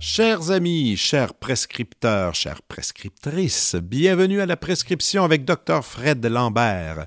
[0.00, 7.06] Chers amis, chers prescripteurs, chères prescriptrices, bienvenue à la prescription avec Dr Fred Lambert.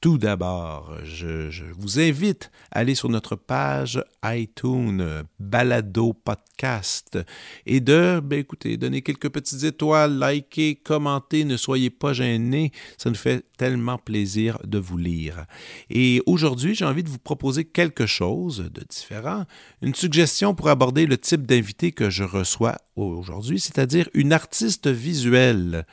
[0.00, 7.18] Tout d'abord, je, vous invite à aller sur notre page iTunes, Balado Podcast,
[7.66, 13.10] et de, ben écoutez, donner quelques petites étoiles, liker, commenter, ne soyez pas gênés, ça
[13.10, 15.46] nous fait tellement plaisir de vous lire.
[15.90, 19.46] Et aujourd'hui, j'ai envie de vous proposer quelque chose de différent,
[19.82, 25.86] une suggestion pour aborder le type d'invité que je reçois aujourd'hui, c'est-à-dire une artiste visuelle.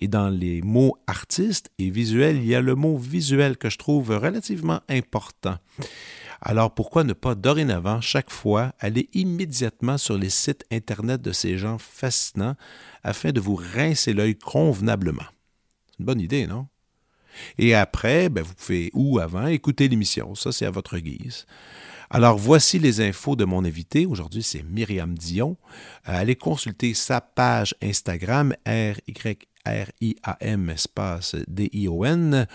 [0.00, 3.78] Et dans les mots artiste et visuel, il y a le mot visuel que je
[3.78, 5.56] trouve relativement important.
[6.40, 11.56] Alors pourquoi ne pas dorénavant, chaque fois, aller immédiatement sur les sites Internet de ces
[11.56, 12.56] gens fascinants
[13.04, 15.22] afin de vous rincer l'œil convenablement?
[15.90, 16.66] C'est une bonne idée, non?
[17.58, 20.34] Et après, ben, vous pouvez, ou avant, écouter l'émission.
[20.34, 21.46] Ça, c'est à votre guise.
[22.10, 24.04] Alors, voici les infos de mon invité.
[24.04, 25.56] Aujourd'hui, c'est Myriam Dion.
[26.08, 28.54] Euh, allez consulter sa page Instagram,
[29.66, 32.46] R-Y-R-I-A-M espace D-I-O-N,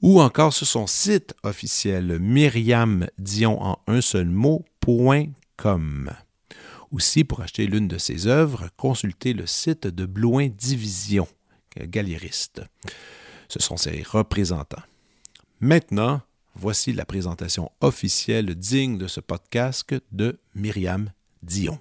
[0.00, 4.32] ou encore sur son site officiel myriamdion en un seul.
[6.90, 11.28] Aussi, pour acheter l'une de ses œuvres, consultez le site de Blouin Division,
[11.76, 12.62] galériste.
[13.48, 14.82] Ce sont ses représentants.
[15.60, 16.22] Maintenant,
[16.54, 21.10] Voici la présentation officielle digne de ce podcast de Myriam
[21.42, 21.78] Dion.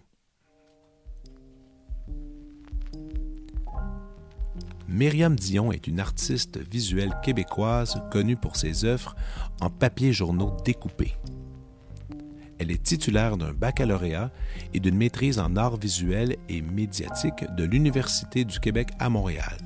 [4.92, 9.16] Myriam Dion est une artiste visuelle québécoise connue pour ses œuvres
[9.61, 11.16] en papier journaux découpés.
[12.59, 14.31] Elle est titulaire d'un baccalauréat
[14.73, 19.57] et d'une maîtrise en arts visuels et médiatiques de l'Université du Québec à Montréal.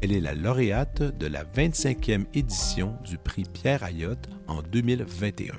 [0.00, 5.52] Elle est la lauréate de la 25e édition du prix Pierre Ayotte en 2021.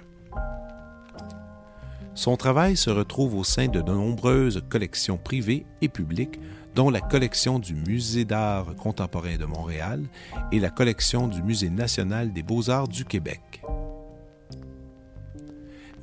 [2.16, 6.40] Son travail se retrouve au sein de nombreuses collections privées et publiques,
[6.78, 10.04] dont la collection du Musée d'art contemporain de Montréal
[10.52, 13.64] et la collection du Musée national des beaux-arts du Québec.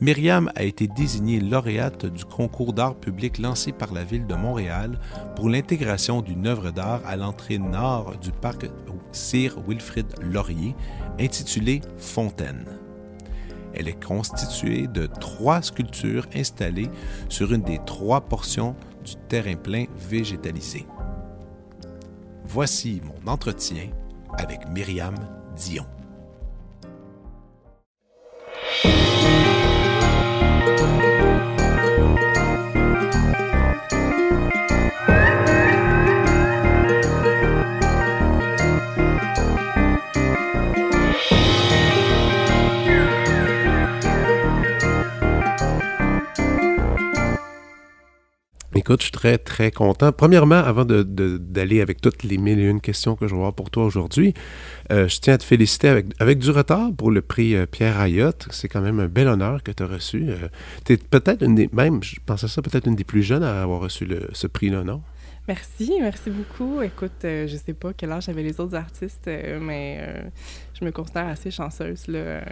[0.00, 4.98] Myriam a été désignée lauréate du concours d'art public lancé par la Ville de Montréal
[5.36, 8.66] pour l'intégration d'une œuvre d'art à l'entrée nord du parc
[9.12, 10.74] Sir Wilfrid Laurier,
[11.20, 12.64] intitulée Fontaine.
[13.74, 16.90] Elle est constituée de trois sculptures installées
[17.28, 18.74] sur une des trois portions
[19.04, 20.86] du terrain plein végétalisé.
[22.44, 23.90] Voici mon entretien
[24.38, 25.14] avec Myriam
[25.56, 25.86] Dion.
[48.84, 50.12] Écoute, je suis très, très content.
[50.12, 53.70] Premièrement, avant d'aller avec toutes les mille et une questions que je vais avoir pour
[53.70, 54.34] toi aujourd'hui,
[54.92, 57.98] euh, je tiens à te féliciter avec, avec du retard pour le prix euh, Pierre
[57.98, 58.46] Ayotte.
[58.50, 60.26] C'est quand même un bel honneur que tu as reçu.
[60.28, 60.48] Euh,
[60.84, 63.62] tu es peut-être une des, même, je pensais ça, peut-être une des plus jeunes à
[63.62, 65.00] avoir reçu ce prix-là, non?
[65.48, 66.82] Merci, merci beaucoup.
[66.82, 69.30] Écoute, je sais pas quel âge avaient les autres artistes,
[69.62, 70.30] mais
[70.84, 72.42] je me considère assez chanceuse, là,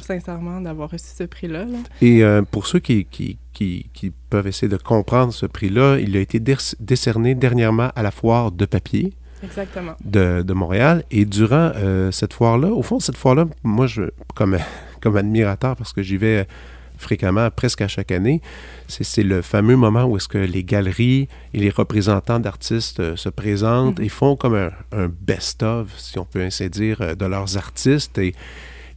[0.00, 1.64] sincèrement, d'avoir reçu ce prix-là.
[2.02, 6.40] Et pour ceux qui, qui, qui, peuvent essayer de comprendre ce prix-là, il a été
[6.80, 9.12] décerné dernièrement à la foire de papier.
[10.04, 11.04] De, Montréal.
[11.12, 14.02] Et durant euh, cette foire-là, au fond, cette foire-là, moi, je,
[14.34, 14.58] comme,
[15.00, 16.46] comme admirateur, parce que j'y vais
[16.98, 18.42] fréquemment, presque à chaque année,
[18.88, 23.28] c'est le fameux moment où est-ce que les galeries et les représentants d'artistes euh, se
[23.28, 24.04] présentent mm-hmm.
[24.04, 28.18] et font comme un, un best-of, si on peut ainsi dire, euh, de leurs artistes.
[28.18, 28.34] Et,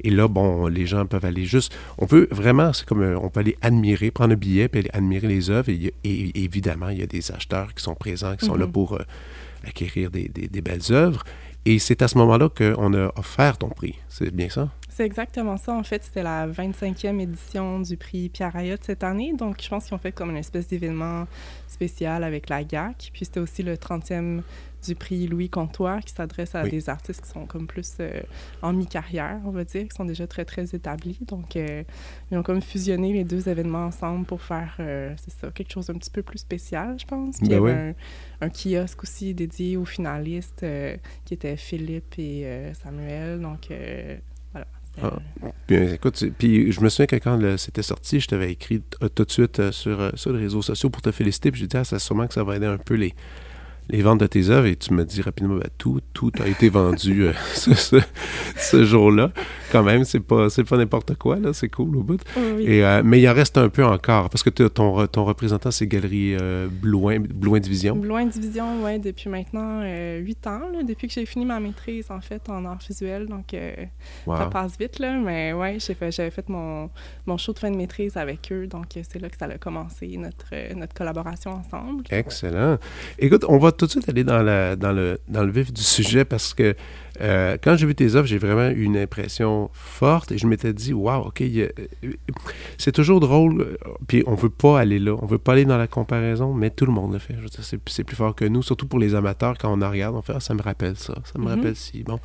[0.03, 1.73] et là, bon, les gens peuvent aller juste.
[1.97, 3.01] On peut vraiment, c'est comme.
[3.01, 5.69] Euh, on peut aller admirer, prendre un billet, puis aller admirer les œuvres.
[5.69, 8.71] Et, évidemment, il y a des acheteurs qui sont présents, qui sont là mhm.
[8.71, 9.03] pour euh,
[9.65, 10.29] acquérir des,
[10.61, 11.23] belles œuvres.
[11.65, 13.95] Et c'est à ce moment-là qu'on a offert ton prix.
[14.09, 14.69] C'est bien ça?
[15.01, 15.73] C'est exactement ça.
[15.73, 19.33] En fait, c'était la 25e édition du prix Pierre Ayotte cette année.
[19.33, 21.25] Donc, je pense qu'ils ont fait comme une espèce d'événement
[21.67, 23.09] spécial avec la GAC.
[23.11, 24.43] Puis, c'était aussi le 30e
[24.85, 28.21] du prix Louis Comtois qui s'adresse à des artistes qui sont comme plus euh,
[28.61, 31.17] en mi-carrière, on va dire, qui sont déjà très, très établis.
[31.21, 31.81] Donc, euh,
[32.29, 35.87] ils ont comme fusionné les deux événements ensemble pour faire, euh, c'est ça, quelque chose
[35.87, 37.37] d'un petit peu plus spécial, je pense.
[37.37, 37.95] Puis il y ben avait
[38.41, 40.63] un, kiosque aussi dédié aux finalistes
[41.25, 42.45] qui étaient Philippe et
[42.75, 43.41] Samuel.
[43.41, 43.69] Donc,
[45.01, 45.13] Ah.
[45.67, 48.81] Puis, écoute, puis je me souviens que quand c'était sorti, je t'avais écrit
[49.15, 51.51] tout de suite sur, sur les réseaux sociaux pour te féliciter.
[51.51, 53.13] Puis j'ai dit, ah, ça sûrement que ça va aider un peu les,
[53.89, 56.69] les ventes de tes œuvres et tu me dis rapidement ben, tout tout a été
[56.69, 57.33] vendu euh,
[58.55, 59.31] ce, jour-là.
[59.71, 62.21] Quand même c'est pas c'est pas n'importe quoi là c'est cool au bout.
[62.59, 65.87] Et euh, mais il en reste un peu encore parce que ton ton représentant c'est
[65.87, 67.95] Galerie euh, Blouin Blouin Division.
[67.95, 69.81] Blouin Division ouais depuis maintenant
[70.19, 73.55] huit ans depuis que j'ai fini ma maîtrise en fait en art visuel donc
[74.25, 76.89] ça passe vite là mais ouais j'ai fait j'avais fait mon
[77.25, 80.15] mon show de fin de maîtrise avec eux donc c'est là que ça a commencé
[80.17, 82.03] notre notre collaboration ensemble.
[82.09, 82.77] Excellent.
[83.19, 85.81] Écoute on va tout de suite aller dans, la, dans, le, dans le vif du
[85.81, 86.75] sujet parce que
[87.21, 90.73] euh, quand j'ai vu tes œuvres, j'ai vraiment eu une impression forte et je m'étais
[90.73, 91.43] dit, waouh, OK,
[92.77, 93.75] c'est toujours drôle, euh,
[94.07, 96.85] puis on veut pas aller là, on veut pas aller dans la comparaison, mais tout
[96.85, 97.35] le monde le fait.
[97.87, 100.33] C'est plus fort que nous, surtout pour les amateurs, quand on en regarde, on fait,
[100.35, 101.49] ah, ça me rappelle ça, ça me mm-hmm.
[101.49, 102.19] rappelle si, bon.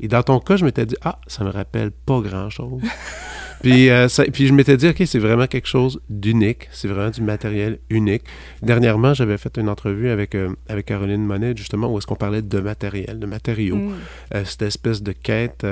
[0.00, 2.82] Et dans ton cas, je m'étais dit, ah, ça me rappelle pas grand-chose.
[3.64, 6.68] puis, euh, puis je m'étais dit, OK, c'est vraiment quelque chose d'unique.
[6.70, 8.24] C'est vraiment du matériel unique.
[8.60, 12.42] Dernièrement, j'avais fait une entrevue avec, euh, avec Caroline Monet, justement, où est-ce qu'on parlait
[12.42, 13.76] de matériel, de matériaux.
[13.76, 13.94] Mm.
[14.34, 15.66] Euh, cette espèce de quête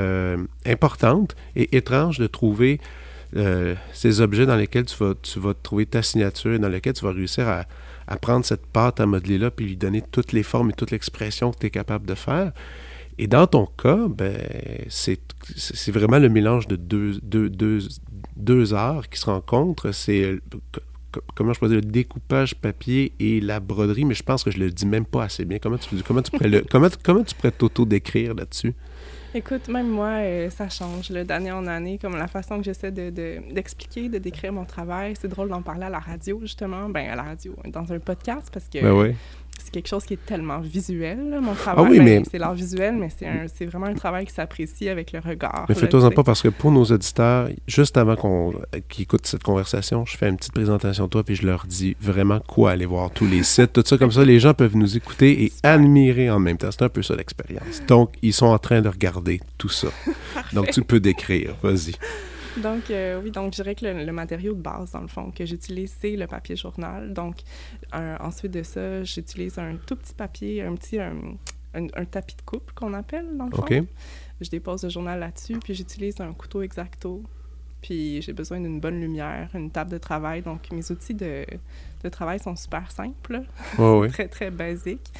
[0.65, 2.81] importante et étrange de trouver
[3.93, 7.05] ces objets dans lesquels tu vas, tu vas trouver ta signature et dans lesquels tu
[7.05, 7.65] vas réussir à,
[8.07, 11.51] à prendre cette pâte à modeler-là puis lui donner toutes les formes et toute l'expression
[11.51, 12.53] que tu es capable de faire.
[13.23, 14.37] Et dans ton cas, ben,
[14.89, 17.79] c'est vraiment le mélange de deux, deux, deux,
[18.37, 19.93] deux arts qui se rencontrent.
[19.93, 20.41] C'est,
[21.37, 24.59] comment je pourrais dire, le découpage papier et la broderie, mais je pense que je
[24.59, 25.61] le dis même pas assez bien.
[25.61, 28.75] Comment tu, comment tu pourrais, le, comment, comment tu pourrais t'auto-décrire là-dessus?
[29.37, 34.09] Écoute, même moi, euh, ça change d'année en année, comme la façon que j'essaie d'expliquer,
[34.09, 35.15] de, de, décrire mon travail.
[35.19, 38.51] C'est drôle d'en parler à la radio, justement, ben à la radio, dans un podcast,
[38.53, 39.15] parce que ben oui
[39.65, 41.85] c'est quelque chose qui est tellement visuel, mon travail.
[41.87, 42.23] Ah oui, ben, mais...
[42.31, 43.09] C'est l'art visuel, mais
[43.55, 45.67] c'est vraiment un travail qui s'apprécie avec le regard.
[45.69, 48.55] Mais fais-toi-en pas, parce que pour nos auditeurs, juste avant qu'on
[48.89, 51.97] qu'ils écoutent cette conversation, je fais une petite présentation de toi, puis je leur dis
[52.01, 54.97] vraiment quoi aller voir tous les sites, tout ça, comme ça, les gens peuvent nous
[54.97, 56.71] écouter et admirer en même temps.
[56.71, 57.83] C'est un peu ça l'expérience.
[57.87, 59.89] Donc, ils sont en train de regarder tout ça.
[60.53, 61.55] Donc, tu peux décrire.
[61.63, 61.93] Vas-y.
[62.59, 65.47] Donc, euh, oui, donc je dirais que le, matériau de base, dans le fond, que
[65.47, 67.13] j'utilise, c'est le papier journal.
[67.13, 67.37] Donc,
[67.93, 72.95] ensuite de ça, j'utilise un tout petit papier, un petit un, tapis de coupe qu'on
[72.95, 73.87] appelle, dans le fond.
[74.41, 77.23] Je dépose le journal là-dessus, puis j'utilise un couteau exacto.
[77.81, 80.43] Puis j'ai besoin d'une bonne lumière, une table de travail.
[80.43, 81.45] Donc, mes outils de,
[82.03, 83.43] de travail sont super simples,
[84.13, 85.13] très, très basiques.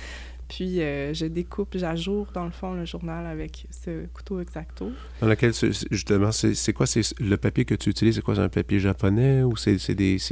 [0.53, 4.93] Puis euh, je découpe, j'ajoute dans le fond le journal avec ce couteau exacto.
[5.23, 5.55] Dans lequel,
[5.91, 6.85] justement, c'est quoi?
[6.85, 8.17] C'est le papier que tu utilises?
[8.17, 8.35] C'est quoi?
[8.35, 9.79] C'est un papier japonais ou c'est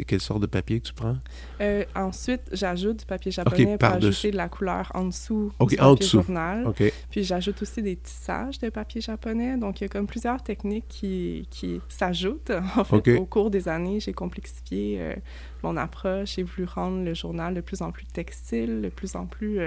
[0.06, 1.16] quelle sorte de papier que tu prends?
[1.62, 6.06] Euh, ensuite, j'ajoute du papier japonais pour ajouter de la couleur en dessous du papier
[6.06, 6.70] journal.
[7.10, 9.56] Puis j'ajoute aussi des tissages de papier japonais.
[9.56, 12.52] Donc il y a comme plusieurs techniques qui, qui s'ajoutent.
[12.76, 15.14] En fait, au cours des années, j'ai complexifié euh,
[15.62, 16.34] mon approche.
[16.36, 19.60] J'ai voulu rendre le journal de plus en plus textile, de plus en plus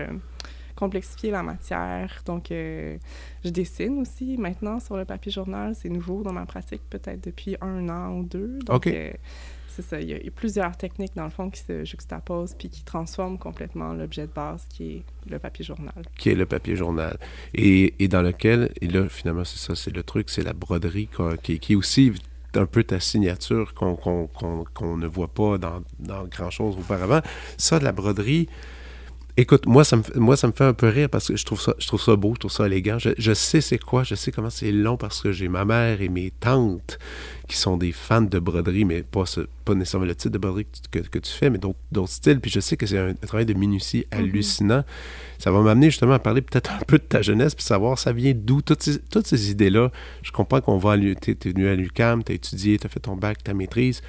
[0.76, 2.22] complexifier la matière.
[2.26, 2.98] Donc, euh,
[3.44, 5.76] je dessine aussi maintenant sur le papier journal.
[5.76, 8.60] C'est nouveau dans ma pratique, peut-être depuis un an ou deux.
[8.66, 9.12] Donc, euh,
[9.68, 10.00] c'est ça.
[10.00, 13.94] Il y, a, plusieurs techniques, dans le fond, qui se juxtaposent puis qui transforment complètement
[13.94, 16.04] l'objet de base qui est le papier journal.
[16.18, 17.18] Qui est le papier journal.
[17.54, 21.10] Et, et dans lequel, et là, finalement, c'est ça, c'est le truc, c'est la broderie
[21.42, 22.14] qui, qui est aussi
[22.56, 27.22] un peu ta signature qu'on ne voit pas dans, dans grand-chose auparavant.
[27.58, 28.48] Ça, de la broderie,
[29.36, 31.60] Écoute, moi ça, me, moi, ça me fait un peu rire parce que je trouve
[31.60, 33.00] ça, je trouve ça beau, je trouve ça élégant.
[33.00, 36.10] Je, sais c'est quoi, je sais comment c'est long parce que j'ai ma mère et
[36.10, 37.00] mes tantes
[37.48, 39.24] qui sont des fans de broderie, mais pas,
[39.66, 42.40] pas nécessairement le type de broderie que, tu fais, mais d'autres styles.
[42.42, 44.18] Puis je sais que c'est un, travail de minutie mm-hmm.
[44.18, 44.84] hallucinant.
[45.40, 48.14] Ça va m'amener justement à parler peut-être un peu de ta jeunesse, puis savoir ça
[48.14, 49.92] vient d'où, toutes ces, toutes ces idées-là.
[50.22, 52.90] Je comprends qu'on va à tu es venu à l'UCAM, tu as étudié, tu as
[52.90, 54.04] fait ton bac, ta maîtrise.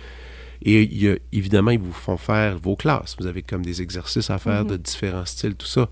[0.64, 3.16] Et évidemment, ils vous font faire vos classes.
[3.18, 4.82] Vous avez comme des exercices à faire de mhm.
[4.82, 5.90] différents styles, tout ça.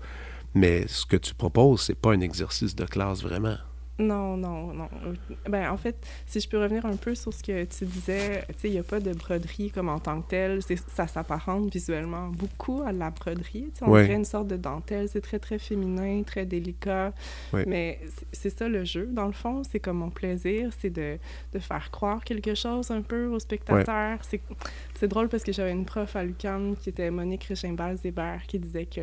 [0.55, 3.57] Mais ce que tu proposes, c'est pas un exercice de classe vraiment.
[3.99, 4.89] Non, non, non.
[5.47, 5.95] Ben, en fait,
[6.25, 8.79] si je peux revenir un peu sur ce que tu disais, tu sais, il n'y
[8.79, 10.59] a pas de broderie comme en tant que telle.
[10.87, 13.71] Ça s'apparente visuellement beaucoup à la broderie.
[13.81, 15.07] On dirait une sorte de dentelle.
[15.09, 17.13] C'est très, très féminin, très délicat.
[17.67, 17.99] Mais
[18.31, 19.61] c'est ça le jeu, dans le fond.
[19.63, 21.19] C'est comme mon plaisir, c'est de,
[21.53, 24.19] de, faire croire quelque chose un peu aux spectateurs.
[24.23, 28.85] C'est drôle parce que j'avais une prof à l'UQAM qui était Monique Richimbal-Zébert qui disait
[28.85, 29.01] que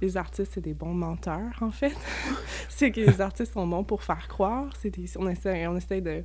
[0.00, 1.96] les artistes, c'est des bons menteurs, en fait.
[2.68, 4.68] c'est que les artistes sont bons pour faire croire.
[4.82, 6.24] Des, on essaie, on essaie de,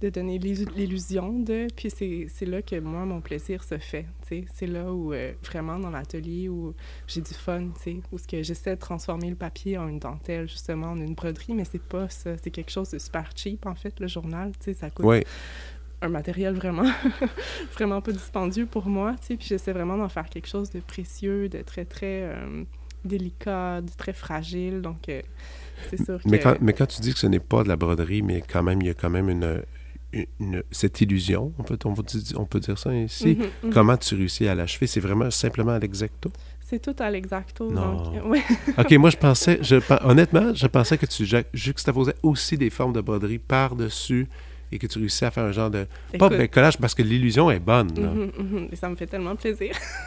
[0.00, 1.68] de donner l'illusion de.
[1.74, 4.06] Puis c'est là que moi, mon plaisir se fait.
[4.22, 6.74] C'est là où, euh, vraiment, dans l'atelier, où
[7.06, 7.68] j'ai du fun,
[8.12, 11.64] où que j'essaie de transformer le papier en une dentelle, justement, en une broderie, mais
[11.64, 12.36] c'est pas ça.
[12.42, 14.52] C'est quelque chose de super cheap, en fait, le journal.
[14.74, 15.24] Ça coûte
[16.00, 16.88] un matériel vraiment,
[17.72, 19.16] vraiment pas dispendieux pour moi.
[19.20, 22.64] Puis j'essaie vraiment d'en faire quelque chose de précieux, de très, très euh,
[23.08, 24.80] délicat, de très fragile.
[24.80, 25.22] Donc, euh,
[25.90, 28.22] c'est sûr mais Quand, mais quand tu dis que ce n'est pas de la broderie,
[28.22, 29.62] mais quand même, il y a quand même une,
[30.70, 31.94] cette illusion, on peut, on,
[32.44, 33.36] peut, dire ça ici.
[33.36, 33.72] Mhm, mhm.
[33.72, 34.86] Comment tu réussis à l'achever?
[34.86, 36.30] C'est vraiment simplement à l'exacto?
[36.60, 37.70] C'est tout à l'exacto.
[37.70, 38.02] Non.
[38.02, 38.42] Donc, ouais.
[38.78, 43.00] OK, moi, je pensais, je, honnêtement, je pensais que tu juxtaposais aussi des formes de
[43.00, 44.28] broderie par-dessus
[44.72, 45.86] et que tu réussis à faire un genre de...
[46.18, 47.88] pas de collage, parce que l'illusion est bonne.
[47.88, 49.74] Mm ça me fait tellement plaisir.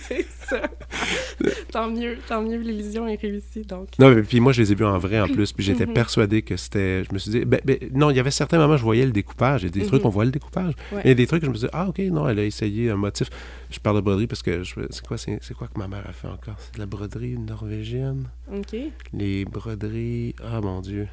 [0.00, 0.62] c'est ça.
[1.70, 3.62] tant mieux, tant mieux, l'illusion est réussie.
[3.62, 3.88] Donc.
[3.98, 5.94] Non, mais puis moi, je les ai vus en vrai en plus, puis j'étais mhm.
[5.94, 7.04] persuadé que c'était...
[7.04, 7.44] Je me suis dit...
[7.44, 9.62] Ben, ben, non, il y avait certains moments, je voyais le découpage.
[9.62, 10.08] Il y a des trucs, mhm.
[10.08, 10.74] on voyait le découpage.
[11.04, 12.90] Il y a des trucs, je me suis dit, ah, OK, non, elle a essayé
[12.90, 13.28] un motif.
[13.70, 14.62] Je parle de broderie parce que...
[14.64, 16.56] C'est quoi, c'est quoi que ma mère a fait encore?
[16.58, 18.28] C'est de la broderie norvégienne?
[18.52, 18.76] OK.
[19.12, 20.34] Les broderies...
[20.44, 21.08] Ah, mon Dieu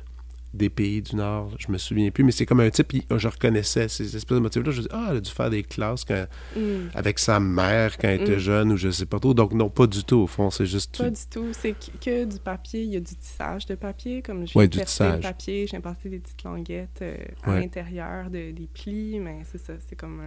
[0.54, 3.88] des pays du Nord, je me souviens plus, mais c'est comme un type, je reconnaissais
[3.88, 4.72] ces espèces de motifs-là.
[4.72, 6.60] Je me dis, ah, elle a dû faire des classes mm.
[6.94, 8.40] avec sa mère quand elle était mm.
[8.40, 9.34] jeune, ou je sais pas trop.
[9.34, 10.98] Donc, non, pas du tout, au fond, c'est juste...
[10.98, 12.84] Pas du tout, c'est que, du papier.
[12.84, 16.20] Il y a du tissage de papier, comme j'ai ouais, le papier, j'ai importé des
[16.20, 20.22] petites languettes euh, à l'intérieur de, des plis, mais c'est ça, c'est comme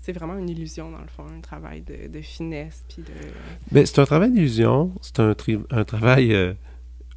[0.00, 3.12] C'est vraiment une illusion, dans le fond, un travail de, finesse, puis de...
[3.70, 5.34] Ben, c'est un travail d'illusion, c'est un,
[5.70, 6.34] un travail...
[6.34, 6.54] Euh,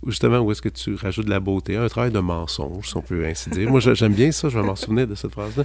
[0.08, 3.02] justement, où est-ce que tu rajoutes de la beauté, un travail de mensonge, si on
[3.02, 3.70] peut ainsi dire.
[3.70, 5.64] Moi, j'aime bien ça, je vais m'en souvenir de cette phrase-là.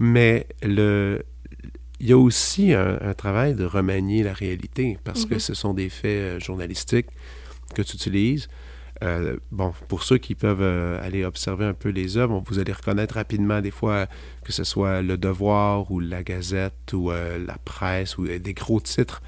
[0.00, 1.22] Mais le,
[2.00, 5.38] il y a aussi un, travail de remanier la réalité, parce que mm-hmm.
[5.38, 7.06] ce sont des faits euh, journalistiques
[7.74, 8.48] que tu utilises.
[9.02, 12.72] Euh, bon, pour ceux qui peuvent euh, aller observer un peu les œuvres, vous allez
[12.72, 14.06] reconnaître rapidement des fois
[14.44, 19.22] que ce soit Le Devoir ou La Gazette ou la presse ou des gros titres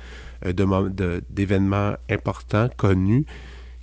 [0.44, 3.26] d'événements importants, connus,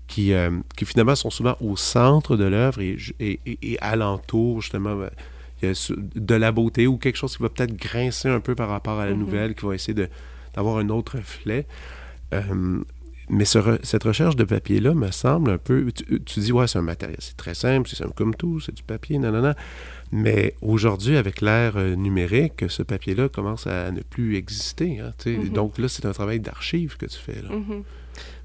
[0.08, 5.00] qui, euh, qui finalement sont souvent au centre de l'œuvre et, et, et, alentour, justement,
[5.64, 5.74] euh,
[6.16, 9.06] de la beauté ou quelque chose qui va peut-être grincer un peu par rapport à
[9.06, 9.18] la mm-hmm.
[9.18, 10.08] nouvelle, qui va essayer
[10.54, 11.66] d'avoir un autre reflet.
[12.34, 12.82] Euh,
[13.30, 15.90] mais cette recherche de papier-là me semble un peu.
[16.26, 18.84] Tu, dis, ouais, c'est un matériel, c'est très simple, c'est simple comme tout, c'est du
[18.84, 19.54] papier, non, non, non.
[20.12, 25.00] Mais aujourd'hui, avec l'ère numérique, ce papier-là commence à ne plus exister.
[25.00, 25.54] Hein, mm-hmm.
[25.54, 27.42] Donc là, c'est un travail d'archive que tu fais.
[27.42, 27.50] Là.
[27.50, 27.84] Mm-hmm.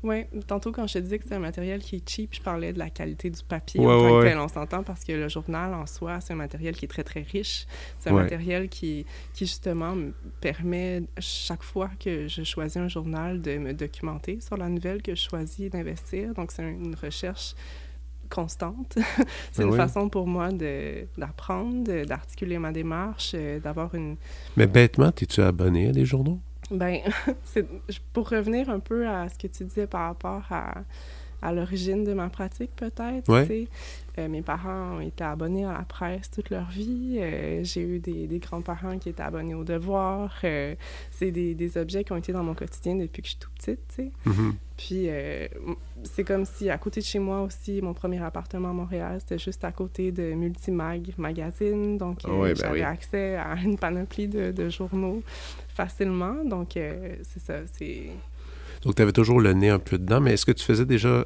[0.02, 2.72] Oui, tantôt quand je te disais que c'est un matériel qui est cheap, je parlais
[2.72, 4.38] de la qualité du papier en tant que tel.
[4.38, 7.22] On s'entend parce que le journal en soi, c'est un matériel qui est très très
[7.22, 7.66] riche.
[7.98, 13.40] C'est un matériel qui, qui justement me permet chaque fois que je choisis un journal
[13.40, 16.34] de me documenter sur la nouvelle que je choisis d'investir.
[16.34, 17.54] Donc c'est une recherche
[18.28, 18.98] constante.
[19.52, 20.50] c'est une façon pour moi
[21.16, 24.16] d'apprendre, d'articuler ma démarche, euh, d'avoir une...
[24.56, 26.38] Mais bêtement, es-tu abonné à des journaux?
[26.70, 27.00] Ben,
[28.12, 30.82] pour revenir un peu à ce que tu disais par rapport à,
[31.42, 33.28] à l'origine de ma pratique, peut-être.
[33.28, 33.68] Ouais.
[34.18, 37.18] Euh, mes parents ont été abonnés à la presse toute leur vie.
[37.18, 40.34] Euh, j'ai eu des, des grands-parents qui étaient abonnés au devoir.
[40.44, 40.74] Euh,
[41.10, 43.52] c'est des, des, objets qui ont été dans mon quotidien depuis que je suis toute
[43.54, 44.10] petite, tu sais.
[44.26, 44.52] Mm-hmm.
[44.76, 45.08] Puis
[46.04, 49.38] c'est comme si à côté de chez moi aussi, mon premier appartement à Montréal, c'était
[49.38, 51.98] juste à côté de Multimag Magazine.
[51.98, 55.22] Donc ah ben j'avais accès à une panoplie de, de journaux
[55.74, 56.44] facilement.
[56.44, 58.10] Donc c'est ça, c'est...
[58.82, 61.24] Donc tu avais toujours le nez un peu dedans, mais est-ce que tu faisais déjà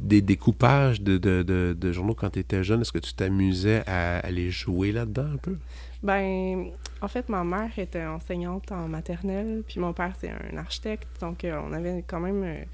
[0.00, 1.42] des, découpages de, de,
[1.78, 2.80] de, journaux quand tu étais jeune?
[2.80, 5.56] Est-ce que tu t'amusais à, aller jouer là-dedans un peu?
[6.02, 6.66] Ben,
[7.00, 11.08] en fait, ma mère était enseignante en maternelle, puis mon père, c'est un architecte.
[11.20, 12.64] Donc, euh, on avait quand même euh,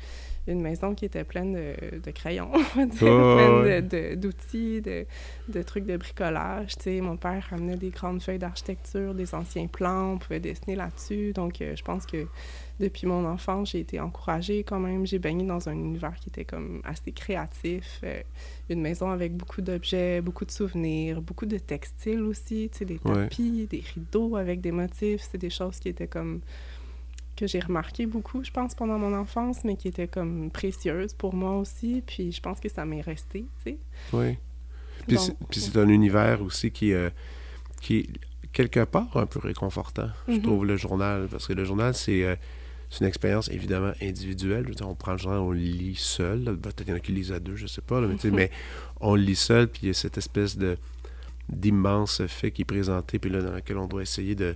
[0.46, 2.88] une maison qui était pleine de, de crayons, pleine
[4.16, 5.06] d'outils, de,
[5.48, 6.76] de, trucs de bricolage.
[6.76, 10.74] Tu sais, mon père ramenait des grandes feuilles d'architecture, des anciens plans, on pouvait dessiner
[10.74, 11.32] là-dessus.
[11.32, 12.26] Donc, euh, je pense que
[12.80, 15.06] depuis mon enfance, j'ai été encouragée quand même.
[15.06, 18.00] J'ai baigné dans un univers qui était comme assez créatif.
[18.02, 18.20] Euh,
[18.68, 22.98] une maison avec beaucoup d'objets, beaucoup de souvenirs, beaucoup de textiles aussi, tu sais, des
[22.98, 25.28] tapis, des rideaux avec des motifs.
[25.30, 26.40] C'est des choses qui étaient comme
[27.42, 31.34] que j'ai remarqué beaucoup, je pense, pendant mon enfance, mais qui étaient comme précieuses pour
[31.34, 32.02] moi aussi.
[32.06, 33.78] Puis je pense que ça m'est resté, tu sais.
[34.12, 34.38] Oui.
[35.08, 37.10] Puis c'est un univers aussi qui, euh,
[37.80, 38.08] qui
[38.52, 40.42] quelque part un peu réconfortant, je mm-hmm.
[40.42, 41.26] trouve, le journal.
[41.28, 42.24] Parce que le journal, c'est...
[42.24, 42.36] Euh,
[43.00, 44.64] une expérience évidemment individuelle.
[44.64, 46.44] Je veux dire, on prend le journal, on lit seul.
[46.58, 48.02] Peut-être qu'il y en a qui lisent à deux, je sais pas.
[48.02, 48.50] mais, mais,
[49.00, 50.76] on lit seul, puis il y a cette espèce de
[51.48, 54.54] d'immense fait qui est présenté, puis là, dans lequel on doit essayer de,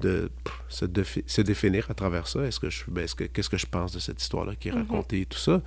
[0.00, 0.30] de
[0.68, 0.84] se,
[1.26, 2.44] se, définir à travers ça.
[2.44, 4.72] Est-ce que je, ben, est-ce que, qu'est-ce que je pense de cette histoire-là qui est
[4.72, 4.88] mm-hmm.
[4.88, 5.62] racontée et tout ça?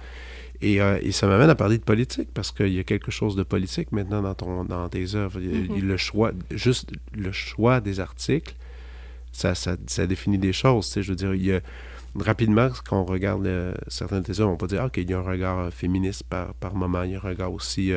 [0.61, 3.35] Et, euh, et ça m'amène à parler de politique parce qu'il y a quelque chose
[3.35, 5.39] de politique maintenant dans, ton, dans tes œuvres.
[5.39, 5.81] Mm-hmm.
[5.81, 8.55] le choix, juste le choix des articles,
[9.31, 10.88] ça, ça, ça définit des choses.
[10.88, 11.61] Tu sais, je veux dire, il y a,
[12.17, 15.19] rapidement, quand on regarde euh, certains de tes œuvres, on peut dire qu'il y a
[15.19, 17.91] un regard euh, féministe par, par moment, il y a un regard aussi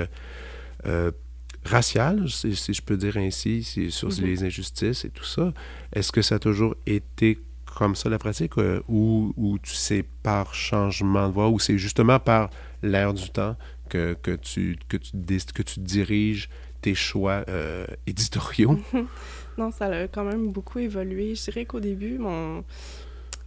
[1.64, 4.22] racial, si, je peux dire ainsi, sur mm-hmm.
[4.22, 5.52] les injustices et tout ça.
[5.92, 7.38] Est-ce que ça a toujours été
[7.74, 11.76] comme ça la pratique euh, ou, ou tu sais par changement de voix ou c'est
[11.76, 12.50] justement par
[12.82, 13.56] l'air du temps
[13.88, 15.12] que, que, tu, que, tu,
[15.52, 16.48] que tu diriges
[16.80, 18.78] tes choix euh, éditoriaux?
[19.58, 21.34] non, ça a quand même beaucoup évolué.
[21.34, 22.64] Je dirais qu'au début, mon,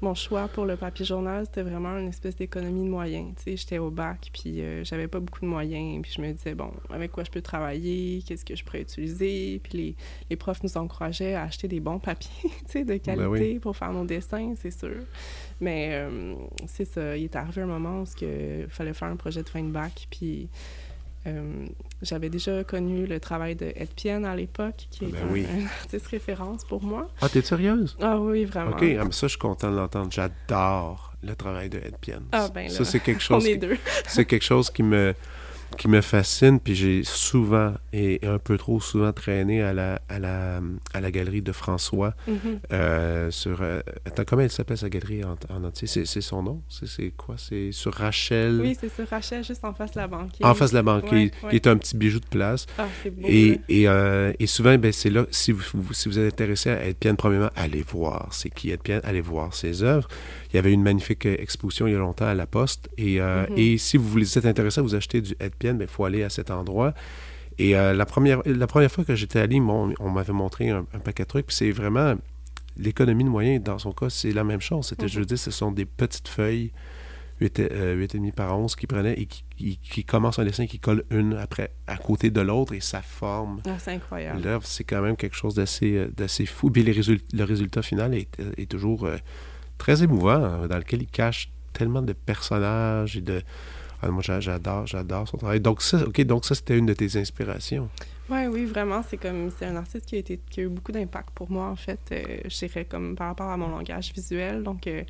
[0.02, 3.34] mon choix pour le papier journal, c'était vraiment une espèce d'économie de moyens.
[3.38, 6.32] Tu sais, j'étais au bac, puis euh, j'avais pas beaucoup de moyens, puis je me
[6.32, 9.96] disais, bon, avec quoi je peux travailler, qu'est-ce que je pourrais utiliser, puis les,
[10.30, 13.76] les, profs nous encourageaient à acheter des bons papiers, tu sais, de ben qualité pour
[13.76, 14.98] faire nos dessins, c'est sûr.
[15.60, 16.36] Mais euh,
[16.68, 19.64] c'est ça, il est arrivé un moment où il fallait faire un projet de fin
[19.64, 20.48] de bac, puis
[22.02, 26.08] j'avais déjà connu le travail de Ed Pienne à l'époque, qui est ben un, artiste
[26.08, 27.10] référence pour moi.
[27.22, 27.98] Ah, t'es sérieuse?
[28.02, 28.72] Ah oui, vraiment.
[28.72, 30.12] OK, ah, ça, je suis content de l'entendre.
[30.12, 32.26] J'adore le travail de Ed Pienne.
[32.32, 33.44] Ah, ben là, ça, c'est quelque chose...
[33.44, 33.78] On est deux.
[34.08, 35.16] c'est quelque chose qui me
[35.78, 40.20] qui me fascine, puis j'ai souvent et un peu trop souvent traîné à la, à
[40.20, 40.62] la,
[40.94, 42.60] à la galerie de François mm-hmm.
[42.74, 43.62] euh, sur...
[43.62, 45.88] Euh, attends, comment elle s'appelle sa galerie en, entier?
[45.88, 46.62] C'est son nom?
[46.70, 47.36] C'est quoi?
[47.38, 48.60] C'est sur Rachel?
[48.62, 50.46] Oui, c'est sur Rachel, juste en face de la banquise.
[50.46, 52.66] En face de la banquise, qui est un petit bijou de place.
[52.78, 53.28] Ah, c'est beau.
[53.28, 56.86] Et, et, euh, et, souvent, ben, c'est là, si vous, si vous êtes intéressé à
[56.86, 60.08] Edpienne, premièrement, allez voir c'est qui Edpienne, allez voir ses œuvres.
[60.52, 62.90] Il y avait une magnifique exposition il y a longtemps à la Poste.
[62.98, 63.58] Et, mm-hmm.
[63.58, 66.30] et si vous vous êtes intéressé à vous acheter du Edpienne, il faut aller à
[66.30, 66.94] cet endroit.
[67.60, 71.24] Et euh, la, première, la première fois que j'étais allé, on m'avait montré un, paquet
[71.24, 72.16] de trucs, puis c'est vraiment
[72.78, 74.88] l'économie de moyens, dans son cas, c'est la même chose.
[74.88, 76.72] C'était, je veux dire, ce sont des petites feuilles,
[77.42, 81.34] 8,5 euh, par 11, qui prenaient et qui, qui, commencent un dessin qui colle une
[81.34, 83.62] après à côté de l'autre et ça forme.
[83.68, 84.44] Ah, c'est incroyable.
[84.44, 86.70] L'œuvre, c'est quand même quelque chose d'assez, euh, d'assez fou.
[86.70, 89.08] Puis le résultat final est, est toujours
[89.80, 93.42] très émouvant, hein, dans lequel il cache tellement de personnages et de
[94.02, 95.60] ah, moi, j'adore, j'adore son travail.
[95.60, 97.90] Donc ça, ok, donc ça, c'était une de tes inspirations.
[98.30, 99.02] Oui, oui, vraiment.
[99.08, 101.68] C'est comme c'est un artiste qui a été qui a eu beaucoup d'impact pour moi
[101.68, 102.00] en fait.
[102.12, 104.64] Euh, je dirais comme par rapport à mon langage visuel.
[104.64, 105.04] Donc euh,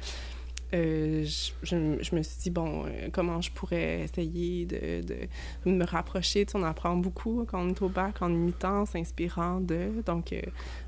[0.74, 1.26] euh,
[1.64, 6.46] je, me suis dit, bon, euh, comment je pourrais essayer de, de, me rapprocher?
[6.46, 10.02] Tu sais, on apprend beaucoup quand on est au bac, en imitant, s'inspirant de.
[10.06, 10.42] Donc, euh,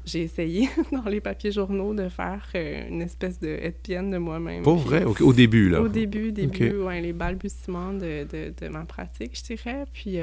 [0.05, 4.63] j'ai essayé dans les papiers journaux de faire une espèce de Etienne de moi-même.
[4.63, 5.03] Pour vrai?
[5.03, 5.81] Au, début, là?
[5.81, 9.85] Au début, début, ouais, les balbutiements de, de, ma pratique, je dirais.
[9.93, 10.17] Puis,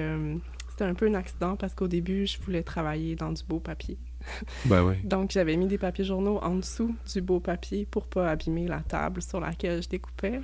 [0.70, 3.96] c'était un peu un accident parce qu'au début, je voulais travailler dans du beau papier.
[4.66, 8.66] Ben Donc, j'avais mis des papiers journaux en dessous du beau papier pour pas abîmer
[8.66, 10.40] la table sur laquelle je découpais.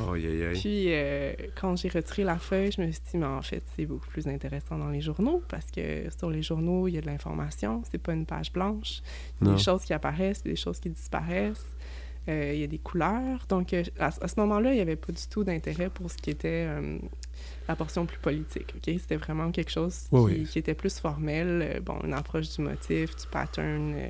[0.00, 0.14] Oh,
[0.54, 3.86] Puis, euh, quand j'ai retiré la feuille, je me suis dit, mais en fait, c'est
[3.86, 7.06] beaucoup plus intéressant dans les journaux parce que sur les journaux, il y a de
[7.06, 9.02] l'information, c'est pas une page blanche.
[9.40, 11.74] Il y a des choses qui apparaissent, des choses qui disparaissent.
[12.28, 13.46] Euh, il y a des couleurs.
[13.48, 16.30] Donc, euh, à, ce moment-là, il n'y avait pas du tout d'intérêt pour ce qui
[16.30, 16.68] était
[17.70, 18.74] la portion plus politique.
[18.76, 18.94] ok?
[18.98, 20.08] C'était vraiment quelque chose
[20.50, 21.46] qui, était plus formel.
[21.62, 24.08] Euh, bon, une approche du motif, du pattern, euh,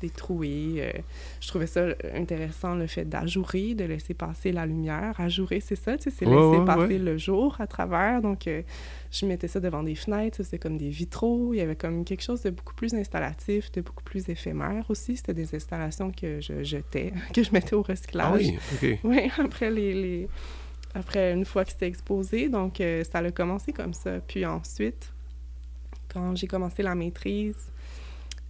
[0.00, 0.76] des trouées.
[0.78, 0.92] Euh,
[1.40, 5.14] je trouvais ça intéressant, le fait d'ajourer, de laisser passer la lumière.
[5.18, 8.22] Ajourer, c'est ça, c'est laisser passer le jour à travers.
[8.22, 8.48] Donc,
[9.10, 11.52] je mettais ça devant des fenêtres, c'était comme des vitraux.
[11.52, 15.16] Il y avait comme quelque chose de beaucoup plus installatif, de beaucoup plus éphémère aussi.
[15.16, 18.26] C'était des installations que je jetais, que je mettais au recyclage.
[18.26, 18.98] Ah oui, OK.
[19.04, 19.92] Oui, après les...
[19.94, 20.28] les
[20.96, 22.48] après une fois que c'était exposé.
[22.48, 24.18] Donc, euh, ça a commencé comme ça.
[24.26, 25.12] Puis ensuite,
[26.08, 27.70] quand j'ai commencé la maîtrise,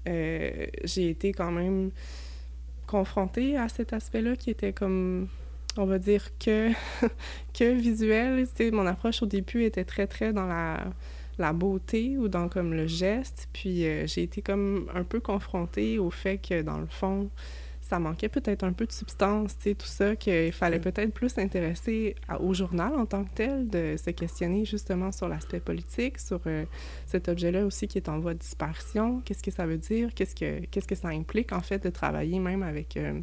[0.08, 1.90] euh, j'ai été quand même
[2.86, 5.28] confrontée à cet aspect-là qui était comme,
[5.76, 6.70] on va dire, que,
[7.52, 8.46] que visuel.
[8.72, 10.84] mon approche au début était très, très dans la,
[11.38, 13.48] la beauté ou dans comme le geste.
[13.52, 17.28] Puis euh, j'ai été comme un peu confrontée au fait que, dans le fond,
[17.88, 21.28] ça manquait peut-être un peu de substance, tu sais, tout ça, qu'il fallait peut-être plus
[21.28, 26.40] s'intéresser au journal en tant que tel, de se questionner justement sur l'aspect politique, sur
[26.46, 26.64] euh,
[27.06, 29.20] cet objet-là aussi qui est en voie de disparition.
[29.24, 30.12] Qu'est-ce que ça veut dire?
[30.14, 33.20] Qu'est-ce que, qu'est-ce que ça implique, en fait, de travailler même avec euh,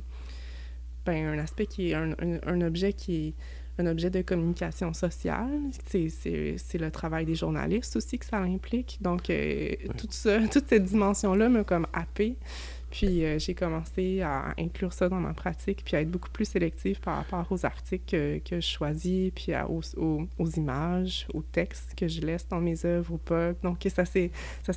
[1.06, 2.14] ben, un aspect qui est un,
[2.46, 5.60] un, objet qui est un objet de communication sociale.
[5.88, 9.00] C'est, c'est, le travail des journalistes aussi que ça implique.
[9.02, 12.38] Donc, euh, tout ça, toute cette dimension-là m'a comme happée.
[12.94, 16.46] Puis euh, j'ai commencé à inclure ça dans ma pratique, puis à être beaucoup plus
[16.46, 21.96] sélective par rapport aux articles que, que je choisis, puis aux, aux, images, aux textes
[21.98, 23.54] que je laisse dans mes œuvres ou pas.
[23.64, 24.32] Donc ça s'est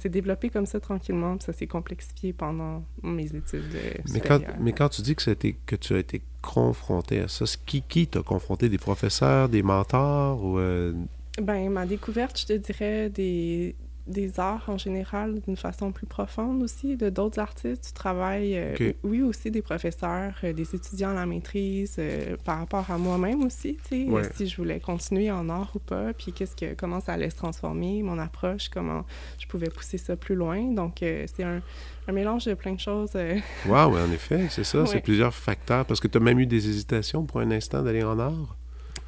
[0.09, 3.75] développé comme ça tranquillement, puis ça s'est complexifié pendant mes études.
[3.75, 7.45] Euh, mais, quand, mais quand tu dis que, que tu as été confronté à ça,
[7.67, 8.71] qui, qui t'a confronté?
[8.71, 10.59] Des professeurs, des mentors ou...
[10.59, 10.95] Euh,
[11.43, 13.75] ben, ma découverte, je te dirais, des,
[14.07, 17.87] des arts en général d'une façon plus profonde aussi, de d'autres artistes.
[17.89, 22.59] Tu travailles, euh, oui, aussi des professeurs, euh, des étudiants à la maîtrise, euh, par
[22.59, 26.33] rapport à moi-même aussi, tu sais, si je voulais continuer en art ou pas, puis
[26.33, 29.05] qu'est-ce que, comment ça allait se transformer, mon approche, comment
[29.39, 30.73] je pouvais pousser ça plus loin.
[30.73, 31.61] Donc, c'est un,
[32.07, 33.17] un, mélange de plein de choses.
[33.67, 36.69] Wow, en effet, c'est ça, c'est plusieurs facteurs, parce que tu as même eu des
[36.69, 38.57] hésitations pour un instant d'aller en art?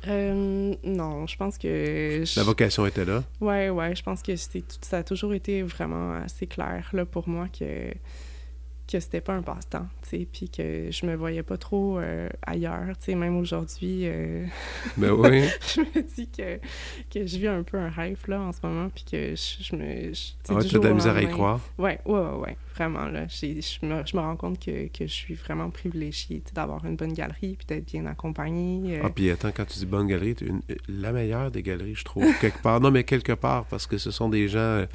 [0.06, 2.22] Euh, non, je pense que...
[2.37, 3.24] La vocation était là?
[3.40, 7.48] Ouais, ouais, je pense que ça a toujours été vraiment assez clair là, pour moi
[7.48, 7.92] que
[8.90, 12.29] que c'était pas un passe-temps, tu sais, puis que je me voyais pas trop euh,
[12.46, 14.03] ailleurs, tu sais, même aujourd'hui.
[14.05, 14.46] Euh,
[14.96, 15.44] ben oui.
[15.74, 16.57] je me dis que,
[17.12, 20.14] que je vis un peu un rêve, là, en ce moment, puis que je, me...
[20.14, 21.61] Je, ah ouais, de la misère à y croire?
[21.77, 23.27] Ouais, ouais, ouais, ouais, vraiment, là.
[23.29, 27.12] Je me, je me rends compte que, que je suis vraiment privilégiée, d'avoir une bonne
[27.12, 28.98] galerie, puis d'être bien accompagnée.
[28.98, 29.03] Euh.
[29.05, 32.27] Ah, puis attends, quand tu dis bonne galerie, une, la meilleure des galeries, je trouve,
[32.40, 32.81] quelque part.
[32.81, 34.87] Non, mais quelque part, parce que ce sont des gens...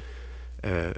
[0.64, 0.92] Euh,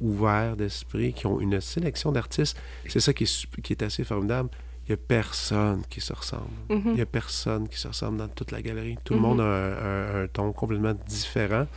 [0.00, 2.58] ouverts d'esprit, qui ont une sélection d'artistes.
[2.88, 4.48] C'est ça qui est, qui est assez formidable.
[4.84, 6.50] Il n'y a personne qui se ressemble.
[6.70, 6.82] Mm-hmm.
[6.86, 8.98] Il n'y a personne qui se ressemble dans toute la galerie.
[9.04, 10.18] Tout le monde mm-hmm.
[10.18, 11.68] a un, ton complètement différent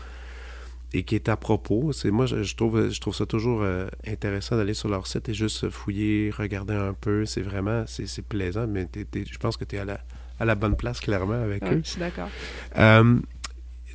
[0.92, 1.92] et qui est à propos.
[1.94, 5.36] C'est moi, je, trouve, je trouve ça toujours euh, intéressant d'aller sur leur site et
[5.36, 7.28] juste fouiller, regarder un peu.
[7.28, 10.00] C'est vraiment, c'est plaisant, mais je pense que tu es à la,
[10.40, 11.82] à la bonne place, clairement, avec eux.
[11.84, 12.30] Je suis d'accord.
[12.78, 13.20] Euh,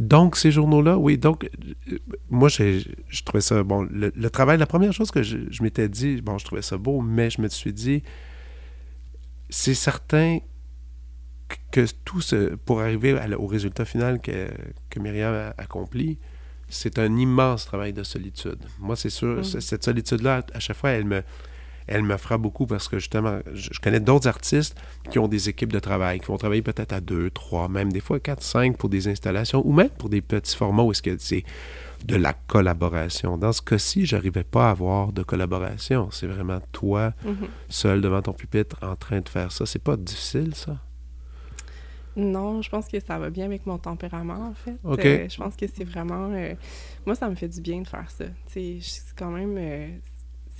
[0.00, 1.18] donc, ces journaux-là, oui.
[1.18, 1.98] Donc, euh,
[2.30, 3.62] moi, je trouvais ça.
[3.62, 7.00] Bon, le, travail, la première chose que je, m'étais dit, bon, je trouvais ça beau,
[7.00, 8.02] mais je me suis dit,
[9.50, 10.38] c'est certain
[11.70, 12.54] que tout ce.
[12.54, 14.48] Pour arriver au résultat final que,
[14.88, 16.18] que Myriam a accompli,
[16.68, 18.58] c'est un immense travail de solitude.
[18.78, 19.60] Moi, c'est sûr, mm.
[19.60, 21.22] cette solitude-là, à chaque fois, elle me,
[21.90, 25.72] elle me fera beaucoup parce que justement, je, connais d'autres artistes qui ont des équipes
[25.72, 28.88] de travail, qui vont travailler peut-être à deux, trois, même des fois quatre, cinq pour
[28.88, 31.44] des installations ou même pour des petits formats où est-ce que c'est
[32.06, 33.36] de la collaboration.
[33.36, 36.10] Dans ce cas-ci, j'arrivais pas à avoir de collaboration.
[36.12, 37.48] C'est vraiment toi, mm-hmm.
[37.68, 39.66] seul devant ton pupitre, en train de faire ça.
[39.66, 40.78] C'est pas difficile, ça?
[42.16, 44.76] Non, je pense que ça va bien avec mon tempérament, en fait.
[44.84, 45.04] OK.
[45.04, 46.30] Euh, je pense que c'est vraiment...
[46.32, 46.54] Euh,
[47.06, 48.24] moi, ça me fait du bien de faire ça.
[48.46, 48.80] C'est
[49.16, 49.56] quand même...
[49.58, 49.88] Euh,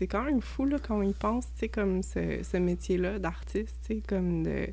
[0.00, 3.18] c'est quand même fou là, quand on y pense, tu sais, comme ce, ce métier-là
[3.18, 4.68] d'artiste, tu sais, comme de,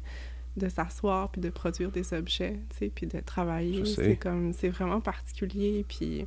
[0.56, 3.84] de s'asseoir puis de produire des objets, tu sais, puis de travailler.
[3.84, 5.84] C'est comme, c'est vraiment particulier.
[5.86, 6.26] Puis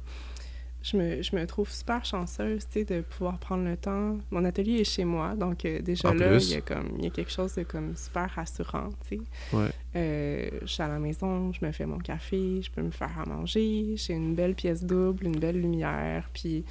[0.82, 4.18] je me, je me trouve super chanceuse, tu sais, de pouvoir prendre le temps.
[4.30, 7.06] Mon atelier est chez moi, donc euh, déjà là, il y, a comme, il y
[7.06, 9.56] a quelque chose de comme super rassurant, tu sais.
[9.56, 9.70] Ouais.
[9.96, 13.18] Euh, je suis à la maison, je me fais mon café, je peux me faire
[13.18, 16.66] à manger, j'ai une belle pièce double, une belle lumière, puis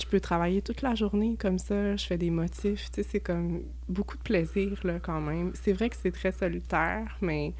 [0.00, 3.20] je peux travailler toute la journée comme ça, je fais des motifs, tu sais, c'est
[3.20, 5.52] comme beaucoup de plaisir, là, quand même.
[5.54, 7.54] C'est vrai que c'est très solitaire, mais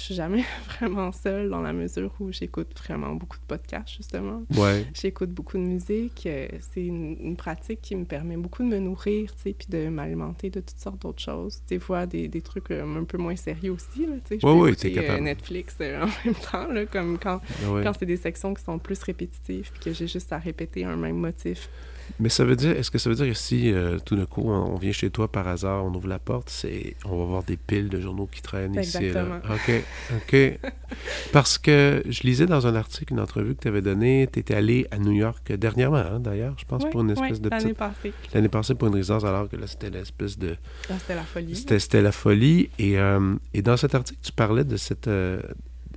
[0.00, 4.42] je suis jamais vraiment seule dans la mesure où j'écoute vraiment beaucoup de podcasts, justement.
[4.56, 4.86] Ouais.
[4.94, 6.26] J'écoute beaucoup de musique.
[6.26, 9.88] Euh, c'est une, pratique qui me permet beaucoup de me nourrir, tu sais, puis de
[9.88, 11.60] m'alimenter de toutes sortes d'autres choses.
[11.68, 14.38] Des fois, des, des trucs euh, un peu moins sérieux aussi, là, tu sais.
[14.40, 18.54] Je ouais, peux euh, Netflix en même temps, là, comme quand, quand c'est des sections
[18.54, 21.68] qui sont plus répétitives, puis que j'ai juste à répéter un même motif
[22.18, 24.50] mais ça veut dire, est-ce que ça veut dire que si euh, tout d'un coup
[24.50, 27.56] on, vient chez toi par hasard, on ouvre la porte, c'est, on va voir des
[27.56, 29.40] piles de journaux qui traînent ici et là?
[29.48, 29.82] OK,
[30.16, 30.58] OK.
[31.32, 34.54] Parce que je lisais dans un article, une entrevue que tu avais donnée, tu étais
[34.54, 38.12] allé à New York dernièrement, hein, d'ailleurs, je pense, pour une espèce de l'année passée.
[38.34, 40.56] L'année passée pour une résidence, alors que là, c'était l'espèce de...
[40.88, 41.56] c'était la folie.
[41.56, 42.70] C'était, la folie.
[42.78, 45.08] Et, euh, et dans cet article, tu parlais de cette...
[45.08, 45.40] Euh,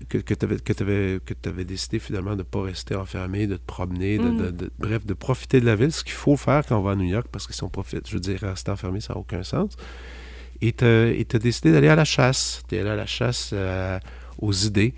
[0.10, 3.66] que, que tu avais, que avais, décidé finalement de ne pas rester enfermé, de te
[3.66, 4.70] promener, de, mm.
[4.80, 7.06] bref, de profiter de la ville, ce qu'il faut faire quand on va à New
[7.06, 9.76] York, parce que si on profite, je veux dire, rester enfermé, ça n'a aucun sens.
[10.62, 12.64] Et tu as décidé d'aller à la chasse.
[12.70, 14.00] Tu es allé à la chasse euh,
[14.40, 14.94] aux idées.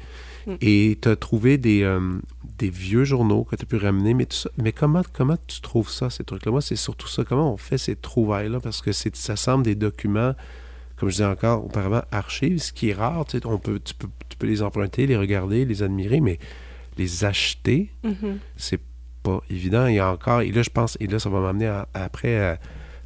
[0.45, 0.55] Mm.
[0.61, 2.19] Et tu as trouvé des, euh,
[2.57, 4.13] des vieux journaux que tu as pu ramener.
[4.13, 6.51] Mais, tout ça, mais comment, comment tu trouves ça, ces trucs-là?
[6.51, 7.23] Moi, c'est surtout ça.
[7.23, 8.59] Comment on fait ces trouvailles-là?
[8.59, 10.35] Parce que ça semble des documents
[10.97, 13.25] comme je disais encore auparavant, archives, ce qui est rare.
[13.45, 16.39] On peut, tu, peux, tu peux les emprunter, les regarder, les admirer, mais
[16.97, 18.37] les acheter, mm-hmm.
[18.55, 18.81] c'est
[19.23, 19.87] pas évident.
[19.87, 22.57] Il y a encore, et là, je pense, et là, ça va m'amener après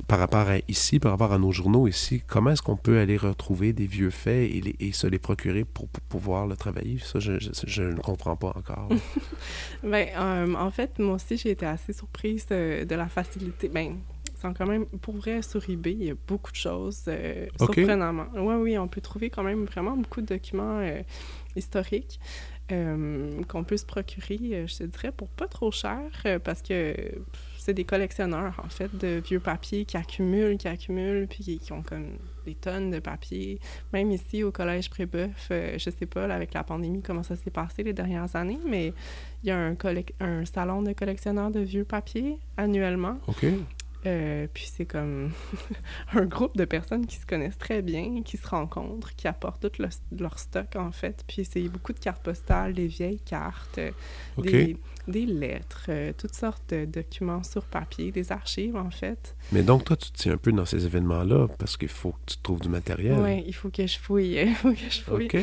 [0.10, 3.16] par rapport à ici, par rapport à nos journaux ici, comment est-ce qu'on peut aller
[3.16, 6.98] retrouver des vieux faits et, et se les procurer pour, pouvoir le travailler?
[6.98, 8.90] Ça, je, je, ne comprends pas encore.
[9.84, 13.70] ben, euh, en fait, moi aussi, j'ai été assez surprise de, de la facilité.
[13.70, 13.98] Ben,
[14.40, 18.28] sont quand même, pour vrai, sur eBay, il y a beaucoup de choses, euh, surprenamment.
[18.36, 21.02] Oui, oui, on peut trouver quand même vraiment beaucoup de documents euh,
[21.56, 22.20] historiques
[22.72, 26.00] euh, qu'on peut se procurer, euh, je te dirais, pour pas trop cher,
[26.44, 26.96] parce que
[27.58, 31.72] c'est des collectionneurs, en fait, de vieux papiers qui accumulent, qui accumulent, puis qui, qui
[31.74, 33.60] ont comme des tonnes de papier.
[33.92, 37.52] Même ici, au Collège Prébeuf, je sais pas, là, avec la pandémie, comment ça s'est
[37.52, 38.94] passé les dernières années, mais
[39.44, 39.76] il y a un,
[40.20, 43.18] un salon de collectionneurs de vieux papiers annuellement.
[43.28, 43.46] OK.
[44.06, 45.32] Euh, puis c'est comme
[46.14, 49.82] un groupe de personnes qui se connaissent très bien, qui se rencontrent, qui apportent tout
[49.82, 51.24] le- leur stock en fait.
[51.28, 53.92] Puis c'est beaucoup de cartes postales, des vieilles cartes, euh,
[54.44, 54.78] des,
[55.10, 59.36] des lettres, euh, toutes sortes de documents sur papier, des archives en fait.
[59.52, 62.18] Mais donc, toi, tu te tiens un peu dans ces événements-là parce qu'il faut que
[62.34, 63.20] tu trouves du matériel.
[63.20, 65.26] Ouais, il faut que je fouille, il faut que je fouille.
[65.26, 65.38] OK.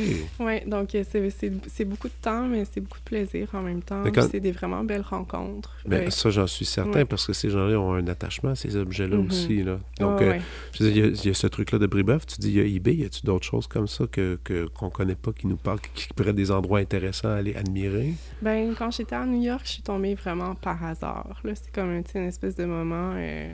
[0.47, 4.03] Ouais, donc euh, c'est- beaucoup de temps, mais c'est beaucoup de plaisir en même temps.
[4.05, 5.77] Mais quand- C'est des vraiment belles rencontres.
[5.87, 6.11] Ben, Ouais.
[6.11, 7.05] ça, j'en suis certain Ouais.
[7.05, 9.27] parce que ces gens-là ont un attachement à ces objets-là Mhm.
[9.27, 9.63] aussi.
[9.63, 9.79] Là.
[10.01, 10.41] Donc, Ouais, euh, ouais.
[10.73, 12.27] je veux dire, il y a- il y, a ce truc-là de Brébeuf.
[12.27, 12.95] Tu dis, il y a eBay.
[12.97, 16.07] Y a-tu d'autres choses comme ça que, que, qu'on connaît pas, qui nous parlent, qui,
[16.09, 18.15] qui pourraient être des endroits intéressants à aller admirer?
[18.43, 21.41] Ben, quand j'étais à New York, je suis tombée vraiment par hasard.
[21.45, 23.53] Là, c'est comme une espèce de moment, euh,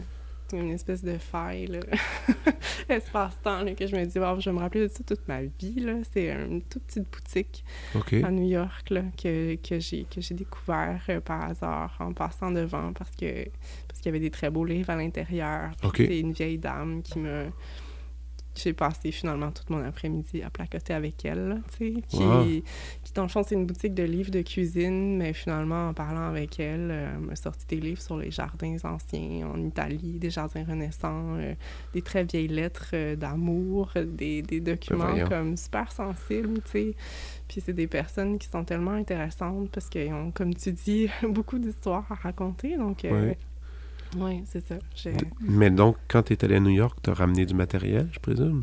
[0.53, 1.81] une espèce de faille,
[2.89, 5.87] espace-temps, que je me dis, wow, je vais me rappeler de ça toute ma vie.
[6.13, 7.65] C'est une toute petite boutique
[8.23, 13.11] à New York, là, que, que j'ai, découvert euh, par hasard en passant devant parce
[13.17, 13.49] que
[13.89, 15.73] parce qu'il y avait des très beaux livres à l'intérieur.
[15.95, 17.47] C'est une vieille dame qui me...
[18.55, 22.45] J'ai passé finalement tout mon après-midi à placoter avec elle, tu sais, qui, Wow.
[23.03, 26.29] qui, dans le fond, c'est une boutique de livres de cuisine, mais finalement, en parlant
[26.29, 30.29] avec elle, euh, elle m'a sorti des livres sur les jardins anciens en Italie, des
[30.31, 31.55] jardins renaissants, euh,
[31.95, 36.95] des très vieilles lettres euh, d'amour, des, des documents comme super sensibles, tu sais.
[37.49, 41.59] Puis c'est des personnes qui sont tellement intéressantes parce qu'ils ont, comme tu dis, beaucoup
[41.59, 43.05] d'histoires à raconter, donc...
[43.07, 43.33] euh,
[44.17, 44.75] Ouais, c'est ça.
[45.41, 48.19] Mais donc, quand tu es allé à New York, tu as ramené du matériel, je
[48.19, 48.61] présume?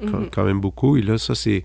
[0.00, 0.30] Quand, mhm.
[0.30, 0.96] quand même beaucoup.
[0.96, 1.64] Et là, ça, c'est.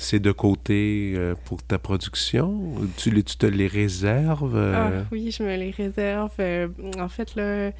[0.00, 2.74] C'est de côté euh, pour ta production?
[2.96, 4.54] Tu, les- tu te les réserves?
[4.54, 5.02] euh?
[5.02, 6.30] Ah, oui, je me les réserve.
[6.38, 6.68] Euh,
[7.00, 7.72] en fait, là,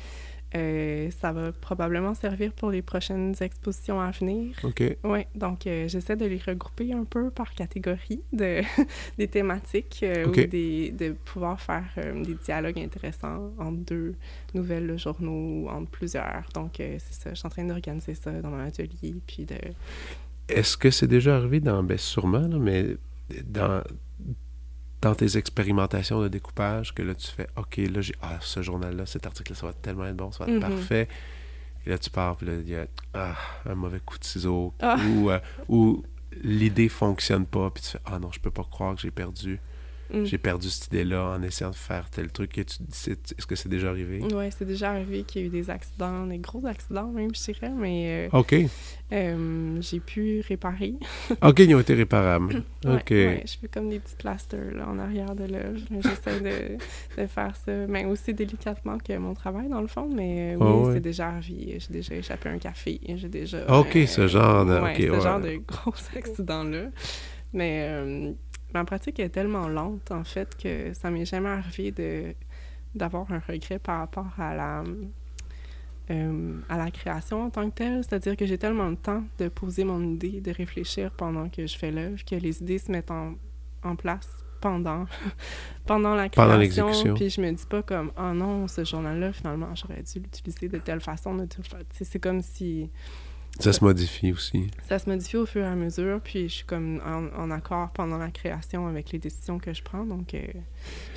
[0.54, 4.56] euh, ça va probablement servir pour les prochaines expositions à venir.
[4.62, 4.82] OK.
[5.04, 8.62] Oui, donc euh, j'essaie de les regrouper un peu par catégorie de,
[9.18, 11.84] des thématiques euh, ou des, de pouvoir faire
[12.14, 14.14] des dialogues intéressants entre deux
[14.54, 16.44] nouvelles journaux ou entre plusieurs.
[16.54, 19.56] Donc, c'est ça, je suis en train d'organiser ça dans mon atelier, puis de...
[20.48, 21.82] Est-ce que c'est déjà arrivé dans.
[21.82, 22.96] Ben, sûrement, là, mais
[23.44, 23.82] dans.
[25.00, 28.14] Dans tes expérimentations de découpage, que là, tu fais OK, là, j'ai.
[28.20, 30.70] Ah, ce journal-là, cet article-là, ça va tellement être bon, ça va être Mhm.
[30.76, 31.08] parfait.
[31.86, 34.74] Et là, tu pars, puis là, il y a ah, un mauvais coup de ciseau.
[34.80, 34.96] Ah.
[35.16, 36.02] Ou, euh, ou
[36.42, 39.60] l'idée fonctionne pas, puis tu fais Ah non, je peux pas croire que j'ai perdu.
[40.12, 40.24] Mm.
[40.24, 42.56] J'ai perdu cette idée-là en essayant de faire tel truc.
[42.58, 44.20] Et tu- c'est- Est-ce que c'est déjà arrivé?
[44.32, 47.52] Oui, c'est déjà arrivé qu'il y a eu des accidents, des gros accidents même, je
[47.52, 48.28] dirais, mais...
[48.32, 48.54] euh, OK.
[49.12, 50.94] Euh, j'ai pu réparer.
[51.42, 52.62] OK, ils ont été réparables.
[52.84, 53.10] Ouais, OK.
[53.10, 55.80] ouais, je fais comme des petits plasters là, en arrière de l'œuvre.
[55.90, 60.08] J'essaie de, de faire ça, mais aussi délicatement que mon travail dans le fond.
[60.14, 60.94] Mais euh, oui, ouais.
[60.94, 61.78] c'est déjà arrivé.
[61.80, 63.00] J'ai déjà échappé un café.
[63.16, 63.58] J'ai déjà.
[63.80, 66.84] OK, ce genre de- ce genre de gros accidents-là.
[67.52, 68.34] Mais
[68.74, 72.34] ma pratique est tellement lente en fait que ça m'est jamais arrivé de
[72.94, 74.84] d'avoir un regret par rapport à la
[76.10, 78.02] euh, à la création en tant que telle.
[78.02, 81.76] C'est-à-dire que j'ai tellement de temps de poser mon idée, de réfléchir pendant que je
[81.76, 83.34] fais l'œuvre, que les idées se mettent en,
[83.84, 84.28] en place
[84.60, 85.04] pendant,
[85.86, 86.86] pendant la création.
[87.04, 87.14] Pendant.
[87.14, 90.78] Puis je me dis pas comme, oh non, ce journal-là, finalement, j'aurais dû l'utiliser de
[90.78, 91.34] telle façon.
[91.34, 92.90] De telle fa- Tu sais, C'est comme si
[93.58, 94.68] Ça se modifie aussi.
[94.88, 97.90] ça se modifie au fur et à mesure, puis je suis comme en, en accord
[97.90, 100.40] pendant la création avec les décisions que je prends, donc euh,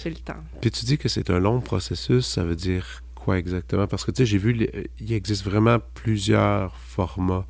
[0.04, 0.42] j'ai le temps.
[0.60, 3.86] Puis tu dis que c'est un long processus, ça veut dire quoi exactement?
[3.88, 4.68] Parce que tu sais, j'ai vu,
[5.00, 7.46] il existe vraiment plusieurs formats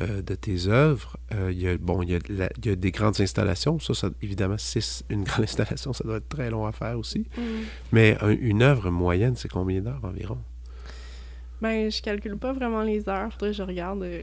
[0.00, 1.18] euh, de tes œuvres.
[1.34, 3.20] Euh, il y a, bon, il y a, de la- il y a des grandes
[3.20, 3.78] installations.
[3.78, 7.26] Ça, ça évidemment, c'est une grande installation, ça doit être très long à faire aussi.
[7.92, 10.38] Mais un- une œuvre moyenne, c'est combien d'heures environ?
[11.62, 13.30] Ben, je calcule pas vraiment les heures.
[13.40, 14.20] Je regarde euh,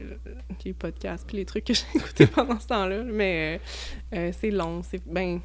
[0.62, 3.02] les podcasts puis les trucs que j'ai écoutés pendant ce temps-là.
[3.02, 3.58] Mais
[4.12, 4.82] euh, euh, c'est long.
[4.82, 5.40] C'est ben,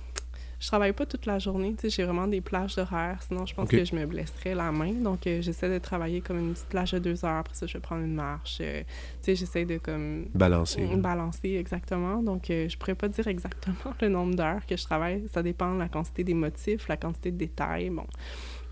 [0.60, 1.74] je travaille pas toute la journée.
[1.82, 3.22] J'ai vraiment des plages d'horaire.
[3.26, 4.92] Sinon, je pense que je me blesserais la main.
[4.92, 7.38] Donc, euh, j'essaie de travailler comme une petite plage de deux heures.
[7.38, 8.58] Après ça, je vais prendre une marche.
[8.60, 8.84] Euh,
[9.26, 10.86] j'essaie de comme Balancé.
[10.86, 10.98] là.
[10.98, 12.22] balancer exactement.
[12.22, 15.24] Donc, je pourrais pas dire exactement le nombre d'heures que je travaille.
[15.34, 17.90] Ça dépend de la quantité des motifs, la quantité de détails.
[17.90, 18.06] Bon.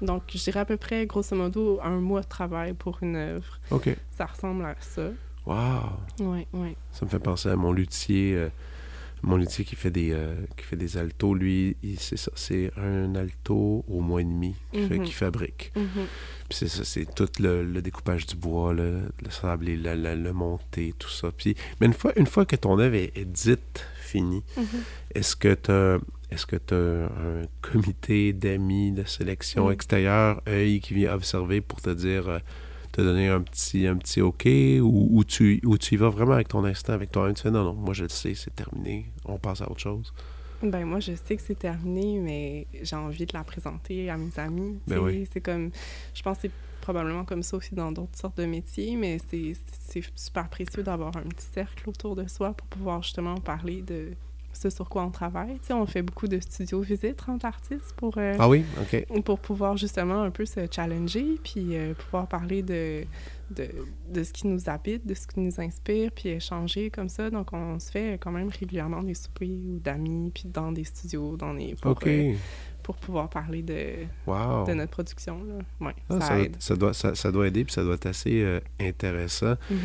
[0.04, 3.60] Donc, je dirais à peu près, grosso modo, un mois de travail pour une œuvre.
[3.72, 3.90] OK.
[4.12, 5.10] Ça ressemble à ça.
[5.46, 5.56] Wow!
[6.20, 6.76] Oui, oui.
[6.92, 8.50] Ça me fait penser à mon luthier, euh,
[9.26, 13.16] Mon luthier qui fait des euh, qui fait des altos, lui, c'est ça, c'est un
[13.16, 15.08] alto au mois et demi qui, fait, Mhm.
[15.08, 15.72] fabrique.
[15.78, 15.88] Mhm.
[16.50, 20.16] Puis c'est ça, c'est tout le, le découpage du bois, le, le sablé, le, le,
[20.16, 21.32] le monté, tout ça.
[21.32, 24.66] Puis, mais une fois, une fois que ton œuvre est, est dite finie, Mhm.
[25.16, 26.00] est-ce que tu as
[26.34, 29.72] est-ce que tu un comité d'amis de sélection Mm.
[29.72, 32.40] extérieure, œil, qui vient observer pour te dire, euh,
[32.92, 36.34] te donner un petit, un petit OK, ou, ou tu, ou tu y vas vraiment
[36.34, 39.06] avec ton instinct, avec toi-même, tu fais non, non, moi je le sais, c'est terminé,
[39.26, 40.14] on passe à autre chose?
[40.62, 44.32] Ben moi, je sais que c'est terminé, mais j'ai envie de la présenter à mes
[44.38, 44.78] amis.
[44.88, 45.28] Ben oui.
[45.34, 45.72] C'est comme,
[46.14, 50.02] je pense que c'est probablement comme ça aussi dans d'autres sortes de métiers, mais c'est
[50.16, 54.12] super précieux d'avoir un petit cercle autour de soi pour pouvoir justement parler de
[54.54, 55.58] ce sur quoi on travaille.
[55.72, 58.64] On fait beaucoup de studios visites entre artistes pour, euh, Ah oui?
[59.26, 63.04] Pour pouvoir justement un peu se challenger, puis euh, pouvoir parler de,
[63.52, 63.68] de,
[64.10, 67.30] de ce qui nous habite, de ce qui nous inspire, puis échanger comme ça.
[67.30, 71.36] Donc, on se fait quand même régulièrement des soupers ou d'amis, puis dans des studios,
[71.38, 72.34] dans des, pour, euh,
[72.84, 74.66] pour pouvoir parler de, Wow.
[74.68, 75.40] de notre production.
[75.48, 75.88] Là.
[75.88, 76.56] Ouais, Ah, ça, ça, aide.
[76.60, 79.56] ça doit, ça, ça doit aider, puis ça doit être assez euh, intéressant.
[79.72, 79.78] Mhm.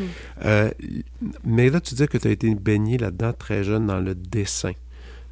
[0.44, 0.70] Euh,
[1.44, 4.72] mais là, tu dis que tu as été baigné là-dedans très jeune dans le dessin.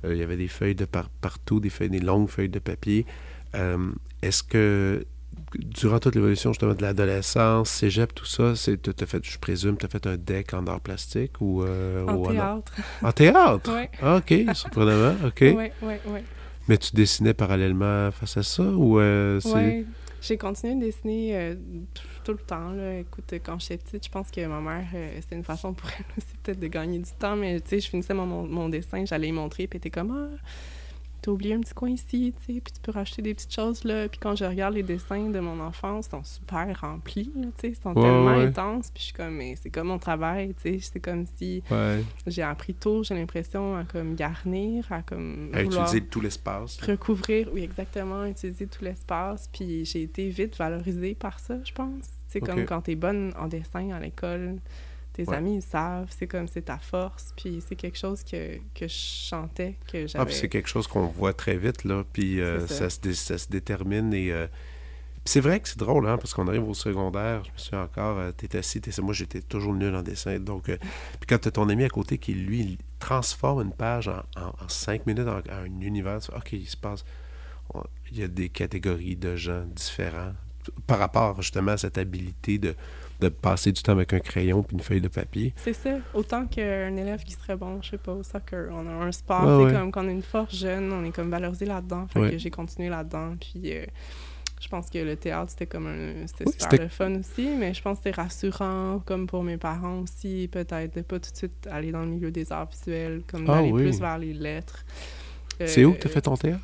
[0.05, 2.59] Euh, il y avait des feuilles de par- partout, des feuilles, des longues feuilles de
[2.61, 3.05] papier.
[4.23, 5.07] Est-ce que
[5.59, 9.87] durant toute l'évolution justement de l'adolescence, cégep, tout ça, c'est t'as fait, je présume, tu
[9.87, 12.73] as fait un deck en art plastique ou euh, En ou théâtre.
[13.03, 13.73] En théâtre?
[13.75, 13.91] ouais.
[14.03, 15.41] Ah, ok, surprenamment, ok.
[15.41, 16.25] Ouais, ouais, ouais.
[16.69, 19.85] Mais tu dessinais parallèlement face à ça ou euh, c'est.
[20.23, 21.55] J'ai continué de dessiner euh,
[22.25, 22.73] tout- le temps.
[22.99, 26.05] Écoute, quand j'étais petite, je pense que ma mère, euh, c'était une façon pour elle
[26.19, 27.37] aussi peut-être de gagner du temps.
[27.37, 30.37] Mais tu sais, je finissais mon, mon, dessin, j'allais y montrer, puis était comme Ah,
[31.27, 33.83] t'as oublié un petit coin ici, tu sais, puis tu peux racheter des petites choses
[33.83, 34.09] là.
[34.09, 37.69] Puis quand je regarde les dessins de mon enfance, ils sont super remplis, tu sais,
[37.71, 38.47] ils sont Ouais, tellement ouais.
[38.47, 38.91] intenses.
[38.95, 42.05] Puis je suis comme, mais c'est comme mon travail, tu sais, c'est comme si ouais,
[42.29, 45.51] j'ai appris tôt, j'ai l'impression, à comme garnir, à comme.
[45.53, 46.81] à utiliser tout l'espace.
[46.81, 49.51] recouvrir, oui, exactement, utiliser tout l'espace.
[49.53, 52.05] Puis j'ai été vite valorisée par ça, je pense.
[52.29, 52.49] C'est Ok.
[52.51, 54.57] comme quand t'es bonne en dessin à l'école,
[55.17, 55.37] tes Ouais.
[55.37, 57.33] amis, ils savent, c'est comme c'est ta force.
[57.37, 58.95] Puis c'est quelque chose que, que je
[59.29, 60.25] chantais, que Ah, j'avais...
[60.27, 62.89] puis c'est quelque chose qu'on voit très vite, là, puis euh, ça.
[62.89, 62.91] ça.
[62.91, 64.31] se ça se détermine et...
[64.33, 64.47] euh,
[65.29, 68.17] c'est vrai que c'est drôle, hein, parce qu'on arrive au secondaire, je me suis encore,
[68.19, 68.93] euh, t'es assis, t'es...
[69.03, 70.69] moi j'étais toujours nul en dessin, donc...
[70.69, 70.77] euh,
[71.19, 74.51] puis quand t'as ton ami à côté qui, lui, il transforme une page en, en-
[74.65, 77.05] en cinq minutes en, en un univers, tu fais, OK, il se passe...
[77.75, 80.33] on- Il y a des catégories de gens différents
[80.87, 82.77] par rapport justement à cette habilité de,
[83.21, 85.53] de passer du temps avec un crayon puis une feuille de papier.
[85.57, 85.99] C'est ça.
[86.15, 89.63] Autant qu'un élève qui serait bon, je sais pas, au soccer, on a un sport,
[89.65, 89.73] ouais.
[89.73, 92.07] comme quand on a une force jeune, on est comme valorisé là-dedans.
[92.13, 92.31] Fait Ouais.
[92.33, 93.37] que j'ai continué là-dedans.
[93.41, 93.85] Puis euh,
[94.61, 96.27] je pense que le théâtre, c'était comme un...
[96.27, 99.57] C'était Oui, super le fun aussi, mais je pense que c'était rassurant, comme pour mes
[99.59, 103.23] parents aussi, peut-être, de pas tout de suite aller dans le milieu des arts visuels,
[103.27, 103.83] comme Ah d'aller oui.
[103.83, 104.85] plus vers les lettres.
[105.65, 106.63] C'est Euh, où que t'as fait ton théâtre?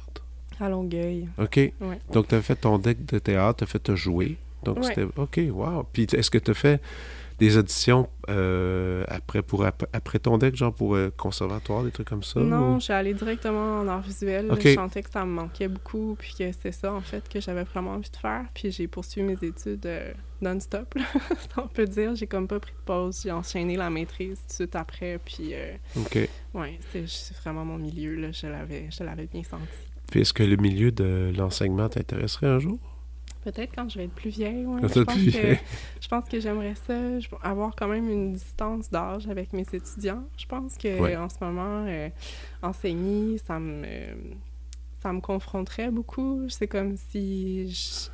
[0.60, 1.28] À Longueuil.
[1.38, 1.56] OK.
[1.56, 1.72] Ouais.
[2.12, 4.36] Donc, tu as fait ton deck de théâtre, tu as fait te jouer.
[4.64, 4.84] Donc, Ouais.
[4.84, 5.84] c'était OK, wow.
[5.92, 6.80] Puis, est-ce que tu as fait
[7.38, 12.08] des auditions euh, après, pour, ap- après ton deck, genre pour euh, conservatoire, des trucs
[12.08, 12.38] comme ça?
[12.40, 14.50] Non, ou- je suis allée directement en art visuel.
[14.52, 14.60] Ok.
[14.62, 17.64] Je sentais que ça me manquait beaucoup, puis que c'est ça, en fait, que j'avais
[17.64, 18.44] vraiment envie de faire.
[18.54, 20.94] Puis j'ai poursuivi mes études euh, non-stop,
[21.56, 22.14] on peut dire.
[22.14, 23.20] J'ai comme pas pris de pause.
[23.24, 25.18] J'ai enchaîné la maîtrise tout de suite après.
[25.24, 25.54] Puis,
[25.96, 26.18] OK.
[26.54, 28.30] ouais, c'est c'est vraiment mon milieu, là.
[28.30, 29.64] Je l'avais je l'avais bien senti.
[30.10, 32.78] Puis, est-ce que le milieu de l'enseignement t'intéresserait un jour?
[33.42, 34.80] Peut-être quand je vais être plus vieille, ouais.
[34.82, 35.58] Je pense, plus que, vieille.
[36.00, 40.22] je pense que j'aimerais ça, je- avoir quand même une distance d'âge avec mes étudiants.
[40.38, 41.16] Je pense que Ouais.
[41.16, 42.08] en ce moment, euh,
[42.62, 43.82] enseigner, ça me,
[45.02, 46.48] ça me confronterait beaucoup.
[46.48, 48.10] C'est comme si je,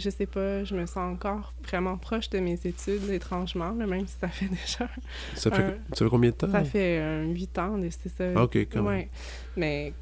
[0.00, 4.06] je sais pas, je me sens encore vraiment proche de mes études, étrangement, là, même
[4.06, 4.88] si ça fait déjà,
[5.34, 6.52] Ça fait, ça fait combien de temps?
[6.52, 8.24] ça fait euh, huit ans, c'est ça.
[8.36, 9.08] Ah, OK, quand même.
[9.56, 9.92] Mais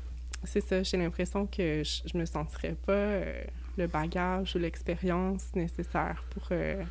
[0.45, 3.43] c'est ça, j'ai l'impression que je, je me sentirais pas euh,
[3.77, 6.83] le bagage ou l'expérience nécessaire pour euh,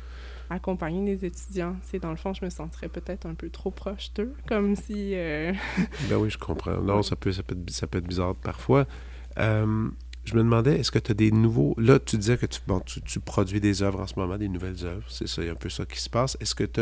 [0.50, 1.76] accompagner des étudiants.
[1.82, 5.14] C'est dans le fond, je me sentirais peut-être un peu trop proche d'eux, comme si
[5.14, 5.52] euh,
[6.08, 6.80] Ben oui, je comprends.
[6.80, 8.86] Non, ça peut, ça peut, être, ça peut être bizarre parfois.
[9.38, 9.88] Euh,
[10.24, 11.74] je me demandais, est-ce que tu as des nouveaux...
[11.78, 14.48] Là, tu disais que tu, bon, tu, tu produis des œuvres en ce moment, des
[14.48, 15.08] nouvelles œuvres.
[15.08, 16.36] C'est ça, il y a un peu ça qui se passe.
[16.40, 16.80] Est-ce que tu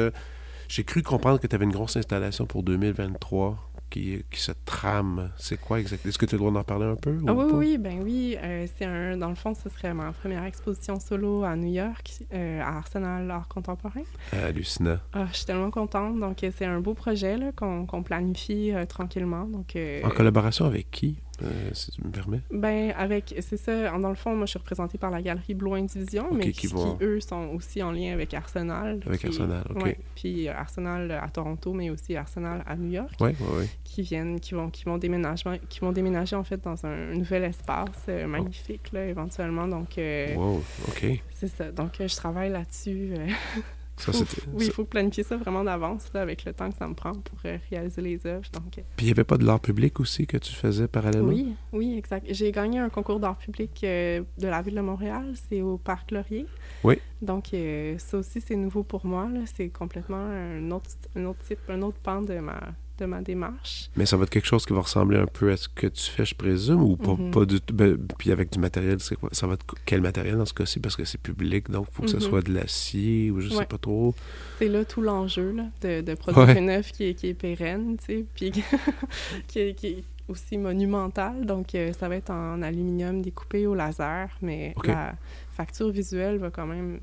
[0.68, 5.30] J'ai cru comprendre que tu avais une grosse installation pour 2023 qui, qui se trame.
[5.36, 6.08] C'est quoi exactement?
[6.10, 7.16] Est-ce que tu as le droit d'en parler un peu?
[7.26, 7.56] Ah ou oui, pas?
[7.56, 8.36] oui, ben oui.
[8.42, 12.12] euh, c'est un, dans le fond, ce serait ma première exposition solo à New York,
[12.32, 14.02] euh, à Arsenal Art Contemporain.
[14.32, 14.98] Hallucinant.
[15.12, 16.18] Ah, je suis tellement contente.
[16.18, 19.44] Donc, euh, c'est un beau projet là, qu'on qu'on planifie euh, tranquillement.
[19.44, 21.16] Donc, En collaboration avec qui?
[21.42, 22.40] Euh, si tu me permets?
[22.50, 25.80] Ben, avec, c'est ça, dans le fond, moi, je suis représentée par la galerie Blois
[25.82, 29.00] Division, mais qui qui, vont- qui, eux, sont aussi en lien avec Arsenal.
[29.06, 29.82] Avec qui- Arsenal, OK.
[29.84, 33.66] ouais, puis Arsenal à Toronto, mais aussi Arsenal à New York, Oui, oui, oui.
[33.84, 37.44] qui viennent, qui vont, qui vont déménager, qui vont déménager, en fait, dans un nouvel
[37.44, 38.10] espace Oh.
[38.10, 39.98] euh, magnifique, là, éventuellement, donc...
[39.98, 41.06] euh, Wow, OK.
[41.30, 41.70] C'est ça.
[41.72, 43.12] Donc, je travaille là-dessus.
[43.96, 46.88] Ça, faut- c'était- oui, il faut planifier ça vraiment d'avance, avec le temps que ça
[46.88, 48.48] me prend pour euh, réaliser les œuvres.
[48.52, 51.28] Donc, euh, Puis il n'y avait pas de l'art public aussi que tu faisais parallèlement?
[51.28, 52.26] oui, oui, exact.
[52.28, 55.32] J'ai gagné un concours d'art public euh, de la ville de Montréal.
[55.48, 56.46] C'est au Parc Laurier.
[56.82, 56.96] Oui.
[57.22, 57.50] Donc,
[57.98, 59.28] ça aussi, c'est nouveau pour moi.
[59.54, 62.60] C'est complètement un autre, un autre type, un autre pan de ma,
[62.98, 63.90] de ma démarche.
[63.96, 66.10] Mais ça va être quelque chose qui va ressembler un peu à ce que tu
[66.10, 67.30] fais, je présume, ou pas, Mhm.
[67.32, 67.74] pas du tout.
[67.74, 69.28] Ben, puis avec du matériel, c'est quoi?
[69.32, 70.78] Ça va être quel matériel dans ce cas-ci?
[70.80, 72.22] Parce que c'est public, donc il faut que ce Mhm.
[72.22, 73.66] soit de l'acier ou je sais Ouais.
[73.66, 74.14] pas trop.
[74.58, 76.58] C'est là tout l'enjeu de, de produire Ouais.
[76.58, 78.50] une œuvre qui est, qui est pérenne, tu sais, puis
[79.48, 81.44] qui, est, qui est aussi monumentale.
[81.46, 85.14] Donc, euh, ça va être en aluminium découpé au laser, mais la
[85.52, 87.00] facture visuelle va quand même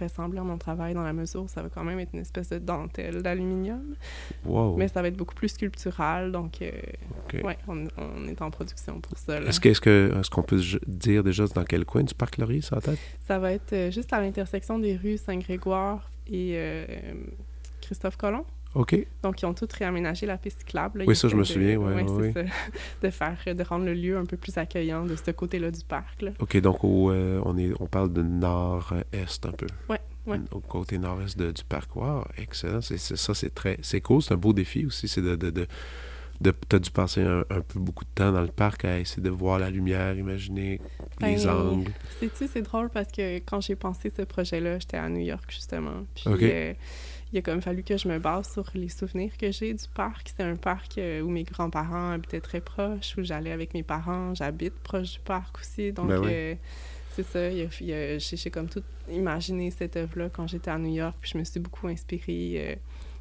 [0.00, 2.48] ressembler à mon travail dans la mesure où ça va quand même être une espèce
[2.50, 3.94] de dentelle d'aluminium,
[4.44, 4.76] Wow.
[4.76, 6.32] mais ça va être beaucoup plus sculptural.
[6.32, 6.70] Donc, euh,
[7.42, 9.40] ouais, on, on est en production pour ça.
[9.40, 12.80] Est-ce est-ce que- est-ce qu'on peut dire déjà dans quel coin du parc Laurier, ça
[12.80, 12.98] tête?
[13.26, 16.86] Ça va être euh, juste à l'intersection des rues Saint-Grégoire et euh,
[17.82, 18.44] Christophe Colomb.
[18.74, 19.06] OK.
[19.22, 21.00] Donc, ils ont tous réaménagé la piste cyclable.
[21.00, 21.04] là.
[21.06, 22.50] Oui, ça, je me souviens, ouais, ouais, c'est ça.
[23.02, 26.22] de faire, de rendre le lieu un peu plus accueillant de ce côté-là du parc.
[26.22, 26.30] Là.
[26.40, 29.66] OK, donc au, euh, on, est, on parle de nord-est un peu.
[29.88, 30.38] Ouais, ouais.
[30.50, 31.94] Au côté nord-est de- du parc.
[31.96, 32.80] Wow, excellent.
[32.80, 33.78] C'est, ça, c'est très...
[33.82, 34.22] C'est cool.
[34.22, 35.08] C'est un beau défi aussi.
[35.08, 35.36] C'est de...
[35.36, 35.66] de, de,
[36.40, 39.22] de t'as dû passer un, un peu beaucoup de temps dans le parc à essayer
[39.22, 40.80] de voir la lumière, imaginer
[41.20, 41.92] les Ben, angles.
[42.18, 46.04] Sais-tu, c'est drôle parce que quand j'ai pensé ce projet-là, j'étais à New York, justement.
[46.16, 46.42] Puis, Ok.
[46.42, 46.74] euh,
[47.34, 50.32] il a comme fallu que je me base sur les souvenirs que j'ai du parc.
[50.36, 54.34] C'est un parc euh, où mes grands-parents habitaient très proches, où j'allais avec mes parents.
[54.36, 55.92] J'habite proche du parc aussi.
[55.92, 56.28] Donc, Ben oui.
[56.30, 56.54] euh,
[57.10, 57.50] c'est ça.
[58.36, 61.16] J'ai comme tout imaginé cette œuvre-là quand j'étais à New York.
[61.20, 62.74] Puis je me suis beaucoup inspirée euh,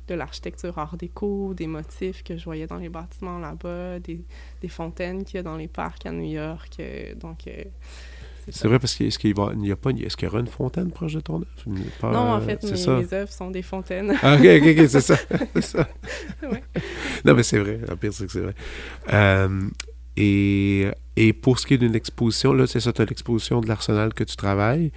[0.07, 4.21] de l'architecture art déco, des motifs que je voyais dans les bâtiments là-bas, des,
[4.61, 6.75] des fontaines qu'il y a dans les parcs à New York.
[6.79, 7.47] euh, donc,
[8.49, 10.39] c'est vrai parce qu'il est-ce qu'il va, il y a pas, est-ce qu'il y aura
[10.39, 11.47] une fontaine proche de ton œuvre?
[11.99, 12.99] Pas, Non, en fait, mes, ça.
[12.99, 14.13] mes œuvres sont des fontaines.
[14.21, 15.15] Ah, ok, ok, ok, c'est ça.
[15.61, 15.87] ça.
[16.49, 16.63] Ouais.
[17.25, 17.79] Non, mais c'est vrai.
[17.87, 18.55] Le pire, c'est que c'est vrai.
[19.13, 19.61] Euh,
[20.17, 23.67] et, et pour ce qui est d'une exposition, là, c'est ça, tu as l'exposition de
[23.67, 24.91] l'Arsenal que tu travailles,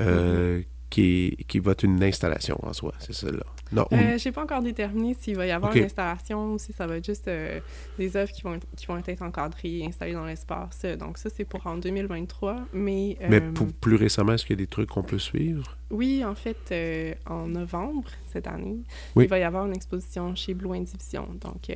[0.00, 3.42] euh, est- qui va être une installation en soi, c'est ça, là.
[3.70, 6.86] Non, Euh, j'ai pas encore déterminé s'il va y avoir une installation ou si ça
[6.86, 7.60] va être juste euh,
[7.98, 10.80] des œuvres qui vont, être- qui vont être encadrées et installées dans l'espace.
[10.86, 12.56] Euh, Donc ça, c'est pour en 2023.
[12.72, 15.76] Mais, mais pour- plus récemment, est-ce qu'il y a des trucs qu'on peut suivre?
[15.90, 18.78] oui, en fait, en novembre cette année,
[19.16, 19.24] Oui.
[19.24, 21.28] il va y avoir une exposition chez Blue Indivision.
[21.40, 21.70] Donc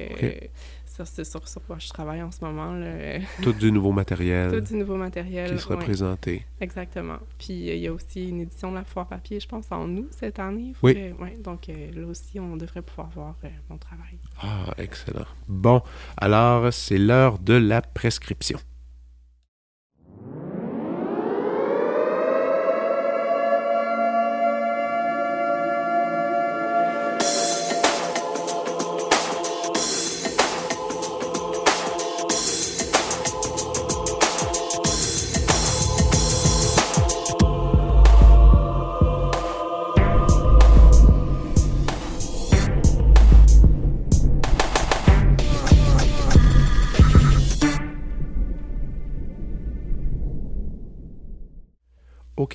[1.05, 2.73] c'est sur, sur quoi je travaille en ce moment.
[2.73, 3.19] là.
[3.43, 5.51] Tout du nouveau matériel Tout du nouveau matériel.
[5.55, 5.85] qui sera ouais.
[5.85, 6.47] présenté.
[6.61, 7.19] Exactement.
[7.39, 9.89] Puis euh, il y a aussi une édition de la foire papier, je pense, en
[9.97, 10.73] août cette année.
[10.83, 11.13] Oui.
[11.19, 14.19] Ouais, donc euh, là aussi, on devrait pouvoir voir euh, mon travail.
[14.43, 15.27] Ah, excellent.
[15.49, 15.83] Bon,
[16.17, 18.59] alors, c'est l'heure de la prescription.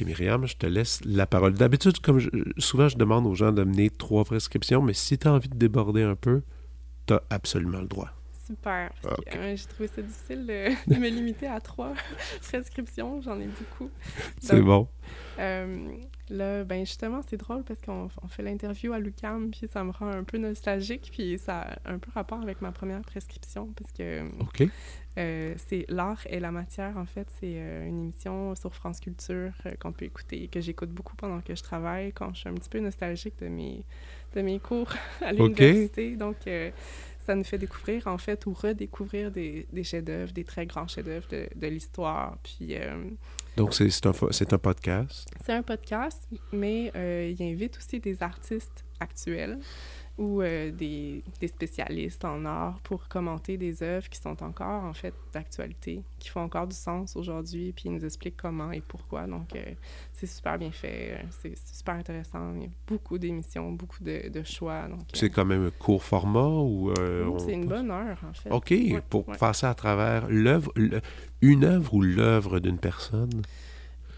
[0.05, 1.53] Myriam, je te laisse la parole.
[1.53, 5.27] D'habitude, comme je- souvent, je demande aux gens de mener trois prescriptions, mais si tu
[5.27, 6.41] as envie de déborder un peu,
[7.07, 8.09] tu as absolument le droit.
[8.45, 8.91] Super.
[9.01, 9.35] Parce que, Ok.
[9.35, 11.93] euh, J'ai trouvé ça difficile de, de me limiter à trois
[12.41, 13.21] prescriptions.
[13.21, 13.89] J'en ai beaucoup.
[14.39, 14.87] C'est bon.
[15.39, 15.87] Euh,
[16.29, 19.91] là, ben justement, c'est drôle parce qu'on on fait l'interview à l'UQAM, puis ça me
[19.91, 23.91] rend un peu nostalgique, puis ça a un peu rapport avec ma première prescription, parce
[23.91, 24.23] que
[25.17, 27.27] euh, c'est L'art et la matière, en fait.
[27.39, 31.41] C'est euh, une émission sur France Culture euh, qu'on peut écouter, que j'écoute beaucoup pendant
[31.41, 33.83] que je travaille, quand je suis un petit peu nostalgique de mes,
[34.35, 36.15] de mes cours à l'université.
[36.15, 36.37] Donc,
[37.25, 41.27] ça nous fait découvrir, en fait, ou redécouvrir des, des chefs-d'œuvre, des très grands chefs-d'œuvre
[41.29, 42.37] de, de l'histoire.
[42.43, 42.75] Puis,
[43.57, 45.27] Donc, c'est un, un podcast.
[45.43, 49.57] c'est un podcast, mais euh, il invite aussi des artistes actuels
[50.19, 54.93] ou euh, des, des, spécialistes en art pour commenter des œuvres qui sont encore, en
[54.93, 59.25] fait, d'actualité, qui font encore du sens aujourd'hui, puis ils nous expliquent comment et pourquoi.
[59.25, 59.73] Donc, euh,
[60.19, 62.53] c'est super bien fait, c'est super intéressant.
[62.55, 64.87] Il y a beaucoup d'émissions, beaucoup de, de choix.
[65.13, 66.91] C'est quand même un court format ou...
[67.37, 68.49] c'est une bonne heure, en fait.
[68.49, 68.73] OK,
[69.09, 70.73] pour passer à travers l'œuvre,
[71.41, 73.43] une œuvre ou l'œuvre d'une personne?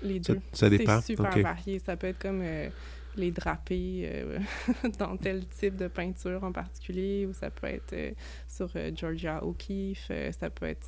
[0.02, 0.40] Les deux.
[0.54, 1.02] Ça, dépend.
[1.02, 1.80] C'est super varié.
[1.80, 2.42] Ça peut être comme
[3.16, 4.40] les drapés euh,
[5.00, 8.12] dans tel type de peinture en particulier, ou ça peut être euh,
[8.48, 10.88] sur euh, Georgia O'Keeffe, ça peut être...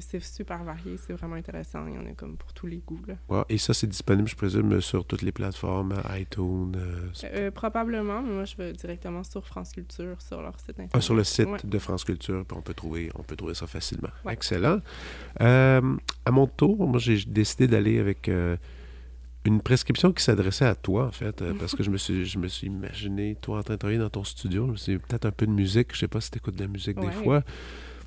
[0.00, 1.86] C'est super varié, c'est vraiment intéressant.
[1.86, 3.02] Il y en a comme pour tous les goûts.
[3.06, 3.44] Là.
[3.48, 6.76] et ça, c'est disponible, je présume, sur toutes les plateformes, iTunes?
[7.54, 10.92] probablement, mais moi, je vais directement sur France Culture, sur leur site internet.
[10.94, 13.66] Ah, sur le site de France Culture, puis on peut trouver, on peut trouver ça
[13.66, 14.10] facilement.
[14.28, 14.80] Excellent.
[15.38, 18.30] à mon tour, moi, j'ai décidé d'aller avec
[19.46, 22.38] une prescription qui s'adressait à toi, en fait, euh, parce que je me suis, je
[22.38, 24.74] me suis imaginé, toi, en train de travailler dans ton studio.
[24.76, 25.94] C'est peut-être un peu de musique.
[25.94, 27.42] Je sais pas si tu écoutes de la musique des fois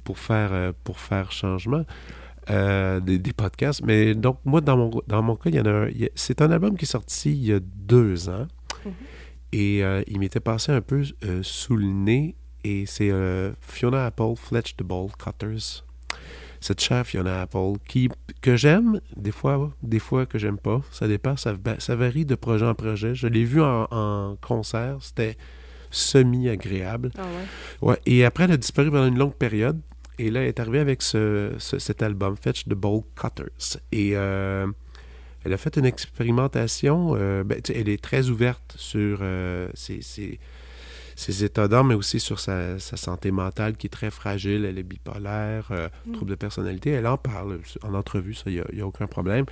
[0.03, 1.85] pour faire, euh, pour faire changement.
[2.49, 3.83] Euh, des, podcasts.
[3.85, 5.89] Mais donc, moi, dans mon, dans mon cas, il y en a un.
[6.15, 8.47] C'est un album qui est sorti il y a deux ans.
[8.85, 8.91] Mm-hmm.
[9.51, 11.03] Et il m'était passé un peu
[11.41, 12.35] sous le nez.
[12.63, 13.11] Et c'est
[13.61, 15.83] Fiona Apple Fletch the Ball Cutters
[16.61, 18.09] cette chère Fiona Apple, qui,
[18.41, 20.81] que j'aime, des fois, des fois que j'aime pas.
[20.91, 23.15] Ça dépend, ça, ça, varie de projet en projet.
[23.15, 25.37] Je l'ai vu en, concert, c'était
[25.91, 27.11] semi-agréable.
[27.17, 27.21] Ah
[27.81, 27.89] ouais?
[27.89, 27.99] ouais?
[28.05, 29.79] Et après, elle a disparu pendant une longue période.
[30.19, 33.79] Et là, elle est arrivée avec ce, cet album, Fetch the Bolt Cutters.
[33.91, 34.67] Et euh,
[35.45, 37.15] elle a fait une expérimentation.
[37.15, 40.39] Euh, ben, elle est très ouverte sur euh, ses
[41.27, 44.65] états d'âme, mais aussi sur sa, santé mentale qui est très fragile.
[44.65, 46.13] Elle est bipolaire, euh, mm.
[46.13, 46.91] trouble de personnalité.
[46.91, 49.45] Elle en parle en entrevue, ça, il n'y a, aucun problème.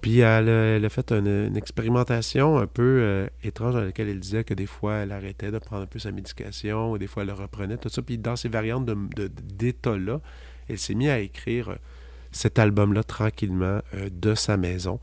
[0.00, 4.54] Puis elle, a fait une, expérimentation un peu euh, étrange dans laquelle elle disait que
[4.54, 7.34] des fois, elle arrêtait de prendre un peu sa médication, ou des fois, elle le
[7.34, 8.02] reprenait, tout ça.
[8.02, 10.20] Puis dans ces variantes d'état-là,
[10.68, 11.76] elle s'est mise à écrire euh,
[12.30, 13.80] cet album-là tranquillement
[14.10, 14.98] de sa maison,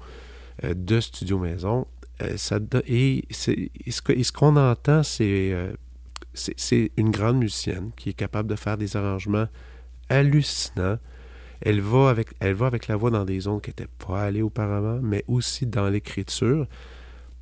[0.64, 1.88] de Studio Maison.
[2.22, 5.74] Euh, et, ce qu'on entend, euh,
[6.34, 9.48] c'est une grande musicienne qui est capable de faire des arrangements
[10.10, 10.98] hallucinants.
[11.62, 15.68] Elle va avec, la voix dans des zones qui n'étaient pas allées auparavant, mais aussi
[15.68, 16.66] dans l'écriture.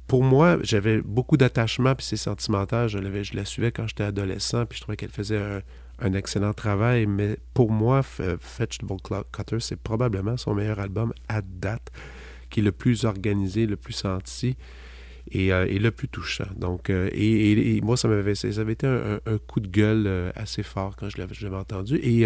[0.08, 2.90] Pour moi, j'avais beaucoup d'attachement, puis c'est sentimental.
[2.90, 5.62] Je, la suivais quand j'étais adolescent, puis je trouvais qu'elle faisait
[6.00, 7.06] un, excellent travail.
[7.06, 8.98] Mais pour moi, Fetch the Ball
[9.32, 11.92] Cutter, c'est probablement son meilleur album à date
[12.50, 14.56] qui est le plus organisé, le plus senti
[15.32, 16.47] et, euh, le plus touchant.
[16.56, 20.64] Donc, euh, et, moi, ça m'avait, ça avait été un, coup de gueule euh, assez
[20.64, 21.97] fort quand je l'avais, entendu.
[21.97, 22.24] Et,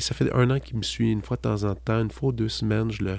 [0.00, 2.30] ça fait un an qu'il me suit une fois de temps en temps, une fois
[2.30, 3.18] ou deux semaines, je le,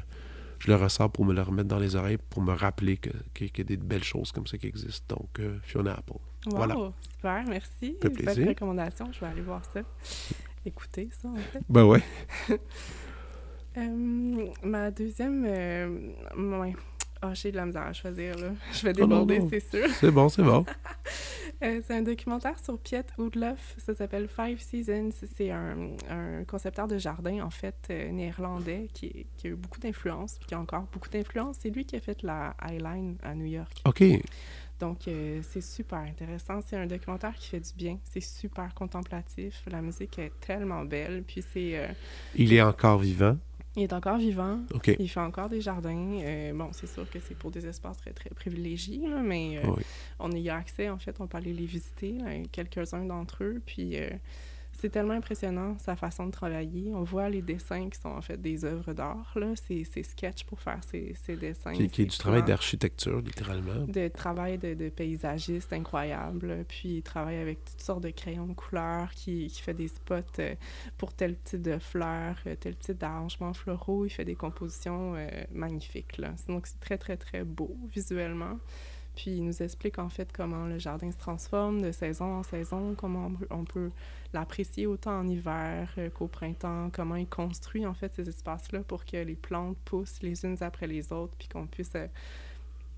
[0.59, 3.57] je le ressors pour me le remettre dans les oreilles, pour me rappeler qu'il que,
[3.57, 5.15] y a des belles choses comme ça qui existent.
[5.15, 6.13] Donc, Fiona Apple.
[6.45, 6.75] Wow, voilà.
[7.01, 7.97] super, merci.
[8.01, 9.81] Belle recommandation, je vais aller voir ça.
[10.65, 11.61] Écouter ça, en fait.
[11.69, 12.01] Ben ouais.
[13.77, 15.45] Euh, ma deuxième.
[15.45, 16.13] Euh,
[17.23, 18.49] oh, j'ai de la misère à choisir, là.
[18.73, 19.87] Je vais déborder, c'est sûr.
[19.99, 20.65] C'est bon, c'est bon.
[21.63, 23.73] Euh, c'est un documentaire sur Piet Oudloff.
[23.79, 25.09] Ça s'appelle Five Seasons.
[25.35, 30.37] C'est un, un, concepteur de jardin, en fait, néerlandais, qui, qui, a eu beaucoup d'influence,
[30.37, 31.55] puis qui a encore beaucoup d'influence.
[31.59, 33.81] C'est lui qui a fait la Highline à New York.
[33.85, 34.03] OK.
[34.79, 34.99] Donc,
[35.41, 36.59] c'est super intéressant.
[36.61, 37.97] C'est un documentaire qui fait du bien.
[38.03, 39.63] C'est super contemplatif.
[39.71, 41.23] La musique est tellement belle.
[41.25, 41.89] Puis c'est...
[42.35, 43.35] Il est encore vivant?
[43.77, 44.59] Il est encore vivant.
[44.97, 46.19] Il fait encore des jardins.
[46.23, 49.69] Euh, bon, c'est sûr que c'est pour des espaces très, très privilégiés, mais euh,
[50.17, 51.15] on y a accès, en fait.
[51.19, 52.17] On peut aller les visiter,
[52.51, 53.61] quelques-uns d'entre eux.
[53.63, 54.09] Puis euh,
[54.79, 56.93] c'est tellement impressionnant, sa façon de travailler.
[56.93, 59.53] On voit les dessins qui sont en fait des œuvres d'art, là.
[59.55, 61.73] C'est sketch pour faire ces, ces dessins.
[61.73, 63.85] Qui, qui est du travail d'architecture, littéralement.
[63.87, 66.63] De travail de, de, paysagiste incroyable.
[66.67, 70.15] Puis il travaille avec toutes sortes de crayons de couleurs, qui, qui fait des spots
[70.39, 70.53] euh,
[70.99, 74.05] pour tel type de fleurs, euh, tel type d'arrangements floraux.
[74.05, 76.35] Il fait des compositions euh, magnifiques, là.
[76.47, 78.59] Donc c'est très, très, très beau visuellement.
[79.17, 82.93] Puis il nous explique en fait comment le jardin se transforme de saison en saison,
[82.95, 83.89] comment on peut
[84.31, 89.05] l'apprécier autant en hiver euh, qu'au printemps, comment il construit en fait ces espaces-là pour
[89.05, 92.05] que les plantes poussent les unes après les autres, puis qu'on puisse euh,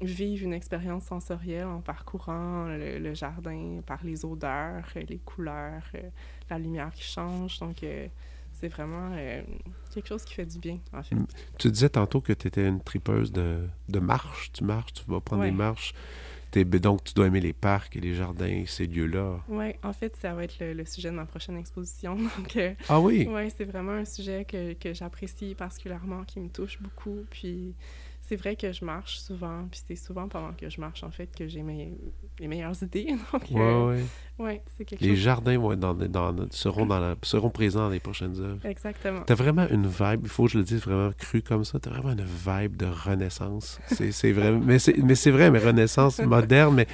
[0.01, 5.89] vivre une expérience sensorielle en parcourant le, jardin par les odeurs, euh, les couleurs,
[6.49, 7.59] la lumière qui change.
[7.59, 7.77] Donc
[8.59, 9.11] c'est vraiment
[9.93, 11.15] quelque chose qui fait du bien, en fait.
[11.57, 14.51] Tu disais tantôt que tu étais une tripeuse de, de marche.
[14.51, 15.93] Tu marches, tu vas prendre des marches.
[16.53, 19.39] donc, tu dois aimer les parcs et les jardins, ces lieux-là.
[19.47, 22.15] Oui, en fait, ça va être le, sujet de ma prochaine exposition.
[22.37, 23.27] Donc, euh, ah oui?
[23.29, 27.25] Oui, c'est vraiment un sujet que, que j'apprécie particulièrement, qui me touche beaucoup.
[27.29, 27.73] Puis,
[28.29, 31.35] c'est vrai que je marche souvent, puis c'est souvent pendant que je marche, en fait,
[31.35, 31.91] que j'ai mes,
[32.39, 33.07] les meilleures idées.
[33.33, 34.03] Donc, Ouais, euh, ouais.
[34.37, 35.17] ouais, c'est quelque Les chose.
[35.23, 38.63] jardins vont être dans, dans- seront, dans la- seront présents dans les prochaines œuvres.
[38.65, 39.21] Exactement.
[39.25, 41.89] T'as vraiment une vibe, il faut que je le dise vraiment cru comme ça, t'as
[41.89, 43.79] vraiment une vibe de renaissance.
[43.87, 46.87] C'est c'est vrai, mais c'est mais c'est vrai, mais renaissance moderne, mais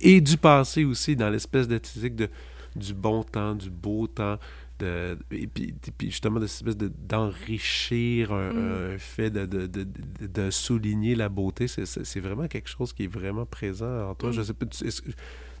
[0.00, 2.28] et du passé aussi, dans l'espèce d'esthétique de
[2.74, 4.38] du bon temps, du beau temps,
[4.80, 8.92] de, et puis, puis justement de cette espèce de- d'enrichir un, Mm.
[8.94, 9.86] un fait de, de, de,
[10.26, 11.66] de- souligner la beauté.
[11.68, 14.30] C'est vraiment quelque chose qui est vraiment présent en toi.
[14.30, 14.32] Mm.
[14.32, 14.66] Je sais pas,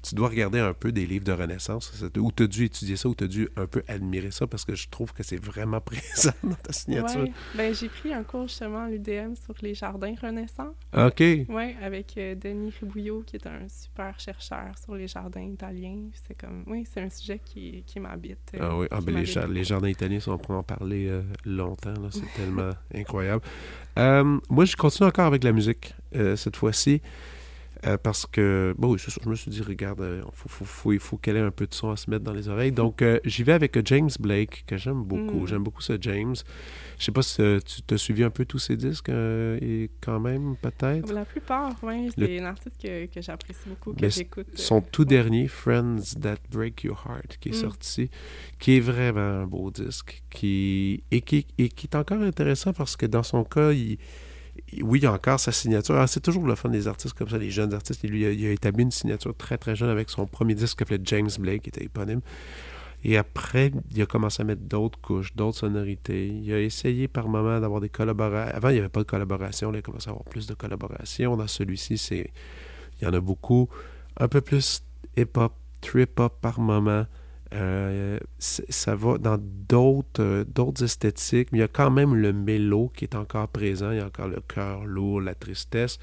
[0.02, 3.08] tu, dois regarder un peu des livres de Renaissance, ou tu as dû étudier ça,
[3.08, 5.80] ou tu as dû un peu admirer ça, parce que je trouve que c'est vraiment
[5.80, 7.22] présent dans ta signature.
[7.22, 7.32] Ouais.
[7.54, 10.74] Ben, j'ai pris un cours justement à l'UDM sur les jardins renaissants.
[10.96, 11.20] OK.
[11.20, 16.08] Oui, avec euh, Denis Ribouillot, qui est un super chercheur sur les jardins italiens.
[16.26, 18.38] C'est comme, oui, c'est un sujet qui, qui m'habite.
[18.54, 21.92] euh, Ah oui, ah, ben, les, ja- jardins italiens, on pourrait en parler euh, longtemps.
[21.92, 23.42] là, C'est tellement incroyable.
[23.98, 25.94] Euh, moi, je continue encore avec la musique
[26.36, 27.00] cette fois-ci.
[27.86, 30.98] Euh, parce que, bon, oui, je me suis dit, regarde, euh, faut, faut, faut- il
[30.98, 32.72] faut qu'elle ait un peu de son à se mettre dans les oreilles.
[32.72, 35.40] Donc, euh, j'y vais avec James Blake, que j'aime beaucoup.
[35.44, 35.46] Mm.
[35.48, 36.34] J'aime beaucoup ce James.
[36.98, 40.20] Je sais pas si tu t'as suivi un peu tous ses disques, euh, et quand
[40.20, 41.10] même, peut-être?
[41.12, 44.46] La plupart, oui, Le- c'est un artiste que, que j'apprécie beaucoup, que Mais j'écoute.
[44.54, 45.08] Son tout ouais.
[45.08, 47.54] dernier, Friends That Break Your Heart, qui est Mm.
[47.54, 48.10] sorti,
[48.58, 52.96] qui est vraiment un beau disque, qui, et, qui, et qui est encore intéressant parce
[52.96, 53.96] que dans son cas, il-
[54.82, 55.96] oui, il y a encore sa signature.
[55.96, 58.02] Ah, c'est toujours le fun des artistes comme ça, les jeunes artistes.
[58.04, 60.84] Il a, il a établi une signature très, très jeune avec son premier disque qui
[60.84, 62.20] s'appelait James Blake, qui était éponyme.
[63.02, 66.26] Et après, il a commencé à mettre d'autres couches, d'autres sonorités.
[66.28, 68.54] Il a essayé par moment d'avoir des collaborations.
[68.54, 69.72] Avant, il n'y avait pas de collaboration.
[69.72, 71.36] Il a commencé à avoir plus de collaborations.
[71.36, 72.30] Dans celui-ci, c'est...
[73.00, 73.68] il y en a beaucoup.
[74.18, 74.82] Un peu plus
[75.16, 77.06] hip-hop, trip-hop par moment.
[77.52, 82.32] Euh, ça va dans d'autres euh, d'autres esthétiques, mais il y a quand même le
[82.32, 83.90] mélo qui est encore présent.
[83.90, 85.98] Il y a encore le cœur lourd, la tristesse.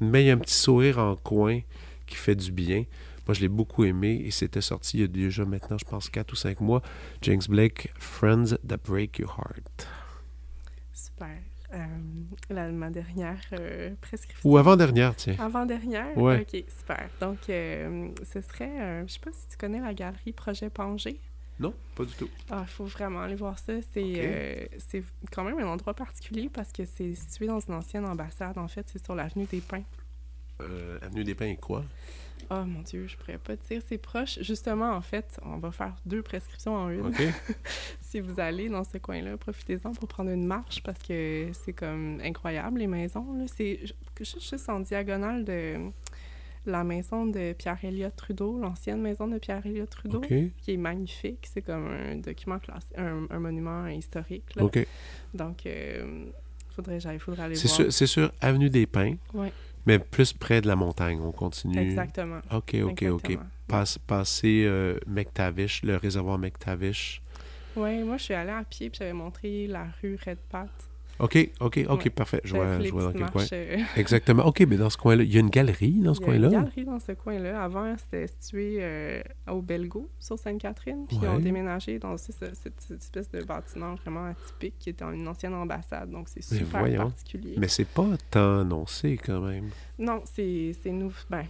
[0.00, 1.60] Mais il y a un petit sourire en coin
[2.06, 2.84] qui fait du bien.
[3.26, 6.08] Moi, je l'ai beaucoup aimé et c'était sorti il y a déjà maintenant, je pense,
[6.08, 6.82] 4 ou 5 mois.
[7.22, 9.86] James Blake, Friends That Break Your Heart.
[10.94, 11.47] Super.
[11.74, 11.84] Euh,
[12.50, 14.48] la- ma dernière euh, prescription.
[14.48, 15.36] Ou avant-dernière, tiens.
[15.38, 16.16] Avant-dernière?
[16.16, 16.40] Ouais.
[16.40, 17.08] OK, super.
[17.20, 21.20] Donc, euh, ce serait, euh, je sais pas si tu connais la galerie Projet Pangé.
[21.60, 22.30] Non, pas du tout.
[22.50, 23.72] Ah, il faut vraiment aller voir ça.
[23.96, 25.02] Euh, c'est
[25.32, 28.56] quand même un endroit particulier parce que c'est situé dans une ancienne ambassade.
[28.58, 29.82] En fait, c'est sur l'avenue des Pins.
[30.60, 31.84] Euh, Avenue des Pins et quoi?
[32.50, 33.82] Oh mon Dieu, je pourrais pas dire.
[33.86, 34.38] C'est proche.
[34.42, 37.12] Justement, en fait, on va faire deux prescriptions en une.
[38.00, 42.20] Si vous allez dans ce coin-là, profitez-en pour prendre une marche parce que c'est comme
[42.24, 43.26] incroyable, les maisons.
[43.54, 43.92] C'est ju-
[44.24, 45.76] juste, en diagonale de
[46.64, 50.20] la maison de Pierre-Éliott Trudeau, l'ancienne maison de Pierre-Éliott Trudeau,
[50.62, 51.46] qui est magnifique.
[51.52, 54.54] C'est comme un document classé, un, un monument historique.
[54.56, 54.62] là.
[55.34, 56.24] Donc, euh,
[56.74, 57.92] faudrait, faudrait aller voir.
[57.92, 59.52] c'est sur Avenue des Pins, Ouais.
[59.88, 61.18] Mais plus près de la montagne.
[61.20, 61.78] On continue.
[61.78, 62.40] Exactement.
[62.52, 63.38] OK, OK, OK.
[63.66, 67.22] Passe, passer euh, McTavish, le réservoir McTavish.
[67.74, 70.68] Oui, moi, je suis allée à pied puis j'avais montré la rue Red Pat.
[71.20, 72.10] OK, OK, OK, Ouais.
[72.10, 72.40] parfait.
[72.44, 73.44] Je vois, je dans quel coin.
[73.52, 74.46] euh, Exactement.
[74.46, 76.34] OK, mais dans ce coin-là, il y a une galerie dans ce Il y a
[76.34, 76.58] une coin-là?
[76.62, 77.62] galerie dans ce coin-là.
[77.62, 81.06] Avant, c'était situé euh, au Belgo, sur Sainte-Catherine.
[81.08, 81.34] Puis ils Ouais.
[81.34, 85.26] ont déménagé dans ce- ce- cette, cette espèce de bâtiment vraiment atypique qui était une
[85.26, 86.10] ancienne ambassade.
[86.10, 87.54] Donc, c'est super particulier.
[87.58, 89.70] Mais c'est pas tant annoncé quand même.
[89.98, 91.16] Non, c'est c'est nouveau.
[91.28, 91.44] Ben,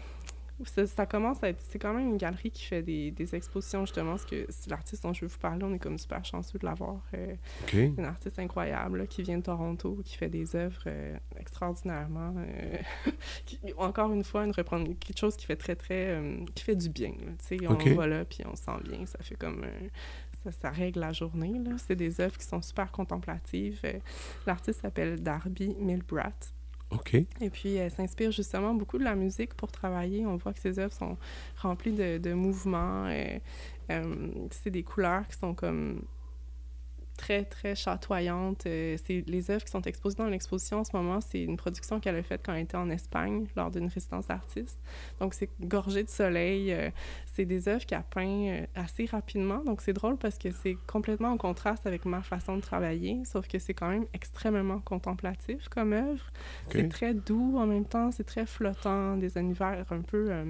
[0.65, 1.61] ça, ça commence à être...
[1.69, 4.11] C'est quand même une galerie qui fait des, des expositions, justement.
[4.13, 6.65] Parce que c'est l'artiste dont je veux vous parler, on est comme super chanceux de
[6.67, 7.01] l'avoir.
[7.15, 7.33] euh,
[7.63, 7.71] OK.
[7.71, 12.35] c'est une artiste incroyable là, qui vient de Toronto, qui fait des œuvres euh, extraordinairement.
[12.39, 12.77] euh,
[13.47, 16.09] qui- encore une fois, une reprendre quelque chose qui fait très, très.
[16.09, 17.11] euh, qui fait du bien.
[17.11, 17.33] là.
[17.49, 17.87] Tu sais, on Ok.
[17.89, 19.07] va là, puis on se sent bien.
[19.07, 19.65] Ça fait comme.
[20.45, 21.53] ça, ça règle la journée.
[21.87, 23.81] C'est des œuvres qui sont super contemplatives.
[24.47, 26.33] L'artiste s'appelle Darby Milbrat.
[26.91, 27.15] OK.
[27.15, 30.25] Et puis, elle s'inspire justement beaucoup de la musique pour travailler.
[30.27, 31.19] On voit que ses œuvres sont
[31.57, 33.07] remplies de, de mouvements.
[33.07, 33.39] euh,
[33.91, 36.03] euh, c'est des couleurs qui sont comme
[37.19, 38.65] très, très chatoyantes.
[38.67, 41.21] Euh, c'est les œuvres qui sont exposées dans l'exposition en ce moment.
[41.21, 44.79] C'est une production qu'elle a faite quand elle était en Espagne lors d'une résidence artiste.
[45.21, 46.73] Donc, c'est gorgé de soleil.
[46.73, 46.91] euh,
[47.39, 49.63] c'est des œuvres qu'elle peint euh, assez rapidement.
[49.65, 53.47] Donc, c'est drôle parce que c'est complètement en contraste avec ma façon de travailler, sauf
[53.47, 56.25] que c'est quand même extrêmement contemplatif comme œuvre.
[56.73, 60.45] C'est très doux en même temps, c'est très flottant, des univers un peu euh,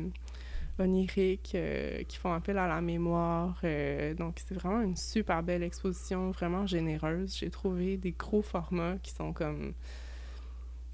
[0.80, 3.58] oniriques euh, qui font appel à la mémoire.
[3.64, 7.36] euh, donc, c'est vraiment une super belle exposition, vraiment généreuse.
[7.36, 9.72] J'ai trouvé des gros formats qui sont comme.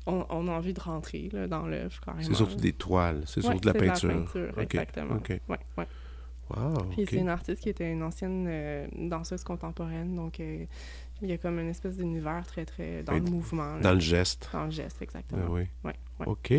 [0.07, 2.22] On, on a envie de rentrer là, dans l'œuvre, carrément.
[2.26, 4.26] C'est surtout des toiles, c'est Ouais, surtout de la peinture.
[4.35, 5.14] OK, exactement.
[5.16, 5.28] OK.
[5.49, 5.87] Ouais, ouais.
[6.51, 10.66] Wow, Puis c'est une artiste qui était une ancienne euh, danseuse contemporaine, donc euh,
[11.22, 13.76] il y a comme une espèce d'univers très, très dans le mouvement.
[13.76, 13.80] là.
[13.80, 14.51] Dans le geste.
[14.53, 15.41] Dans le geste, exactement.
[15.47, 15.62] Ah oui.
[15.85, 16.26] Ouais, ouais.
[16.26, 16.53] OK.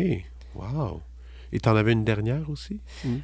[0.56, 1.02] Wow.
[1.52, 2.80] Et t'en avais une dernière aussi?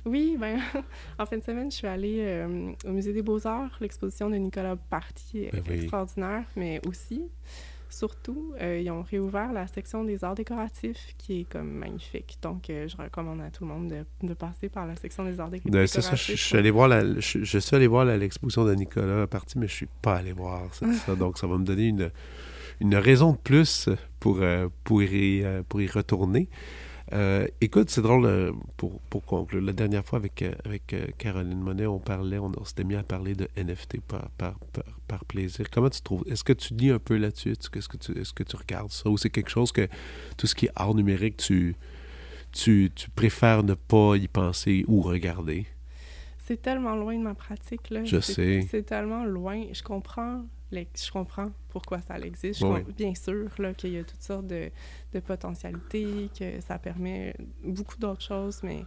[0.06, 0.58] Oui, ben,
[1.18, 3.76] en fin de semaine, je suis allée euh, au Musée des Beaux-Arts.
[3.80, 5.74] L'exposition de Nicolas Party est Ben oui.
[5.80, 7.22] extraordinaire, mais aussi,
[7.90, 12.38] surtout, euh, ils ont réouvert la section des arts décoratifs qui est comme magnifique.
[12.40, 15.38] Donc, euh, je recommande à tout le monde de, de passer par la section des
[15.40, 15.92] arts dé- Ben, décoratifs.
[15.92, 18.64] c'est ça, je, je suis allé voir la, je, je suis allé voir la- l'exposition
[18.64, 21.16] de Nicolas à partie, mais je suis pas allé voir ça, ça.
[21.16, 22.10] donc ça va me donner une,
[22.80, 26.48] une raison de plus pour, euh, pour, y, euh, pour y retourner.
[27.12, 31.60] Euh, écoute, c'est drôle, euh, pour, pour conclure, la dernière fois avec, euh, avec Caroline
[31.60, 34.54] Monet, on parlait, on, s'était mis à parler de NFT par, par,
[35.06, 35.66] par, plaisir.
[35.70, 37.50] Comment tu trouves, est-ce que tu lis un peu là-dessus?
[37.50, 39.10] Est-ce que, tu, est-ce que tu regardes ça?
[39.10, 39.88] Ou c'est quelque chose que,
[40.38, 41.76] tout ce qui est art numérique, tu,
[42.50, 45.66] tu, tu préfères ne pas y penser ou regarder?
[46.44, 48.04] C'est tellement loin de ma pratique, là.
[48.04, 48.66] Je sais.
[48.70, 49.64] C'est tellement loin.
[49.72, 52.60] Je comprends, les- je comprends pourquoi ça existe.
[52.60, 52.80] Je Oui.
[52.96, 54.70] Bien sûr, là, qu'il y a toutes sortes de,
[55.14, 57.34] de potentialités, que ça permet
[57.64, 58.84] beaucoup d'autres choses, mais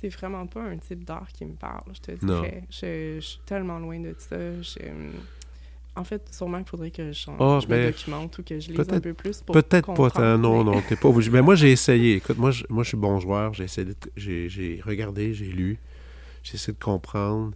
[0.00, 2.64] c'est vraiment pas un type d'art qui me parle, je te dirais.
[2.68, 4.36] Je, je suis tellement loin de ça.
[4.60, 4.78] Je-
[5.94, 8.70] en fait, sûrement qu'il faudrait que je, Ah, je ben, me documente ou que je
[8.72, 11.30] lise un peu plus pour Peut-être pas tant, non, non, t'es pas obligé.
[11.30, 12.16] Mais moi, j'ai essayé.
[12.16, 13.52] Écoute, moi, je, moi, je suis bon joueur.
[13.54, 15.78] J'ai essayé j'ai regardé, j'ai lu,
[16.42, 17.52] j'ai essayé de comprendre.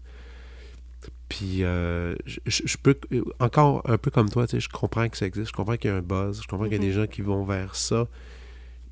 [1.29, 2.15] Puis, euh,
[2.47, 2.97] je, peux,
[3.41, 5.91] encore un peu comme toi, tu sais, je comprends que ça existe, je comprends qu'il
[5.91, 6.93] y a un buzz, je comprends qu'il y a des Mhm.
[7.03, 8.07] gens qui vont vers ça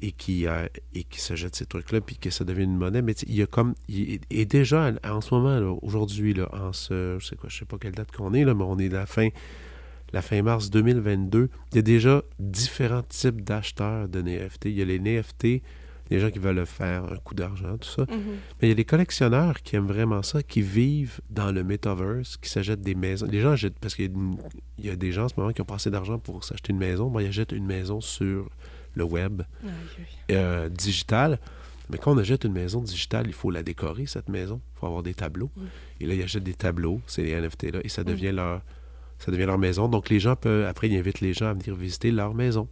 [0.02, 3.02] et qui, euh, et qui se jettent ces trucs-là, puis que ça devient une monnaie.
[3.02, 3.74] Mais tu sais, il y a comme.
[3.88, 7.16] il- et déjà, en ce moment, aujourd'hui, en ce.
[7.20, 9.06] Je sais quoi, je sais pas quelle date qu'on est, là, mais on est la
[9.06, 9.28] fin,
[10.12, 11.48] la fin mars 2022.
[11.72, 14.66] Il y a déjà différents types d'acheteurs de NFT.
[14.70, 15.62] Il y a les NFT,
[16.10, 18.02] les gens qui veulent le faire un coup d'argent, tout ça.
[18.02, 18.18] Mhm.
[18.60, 22.36] Mais il y a des collectionneurs qui aiment vraiment ça, qui vivent dans le metaverse,
[22.36, 23.26] qui s'achètent des maisons.
[23.30, 24.10] Les gens achètent, parce qu'il
[24.78, 26.78] y, a y des gens en ce moment qui ont passé d'argent pour s'acheter une
[26.78, 27.08] maison.
[27.08, 28.48] Bon, ils achètent une maison sur
[28.94, 29.70] le web aïe.
[30.32, 31.38] euh, digital.
[31.90, 34.60] Mais quand on achète une maison digitale, il faut la décorer, cette maison.
[34.76, 35.50] Il faut avoir des tableaux.
[35.56, 35.62] Mm.
[36.00, 38.06] Et là, ils achètent des tableaux, c'est les NFT-là, et ça Mm.
[38.06, 38.62] devient leur
[39.18, 39.88] ça devient leur maison.
[39.88, 42.68] Donc, les gens peuvent, après, ils invitent les gens à venir visiter leur maison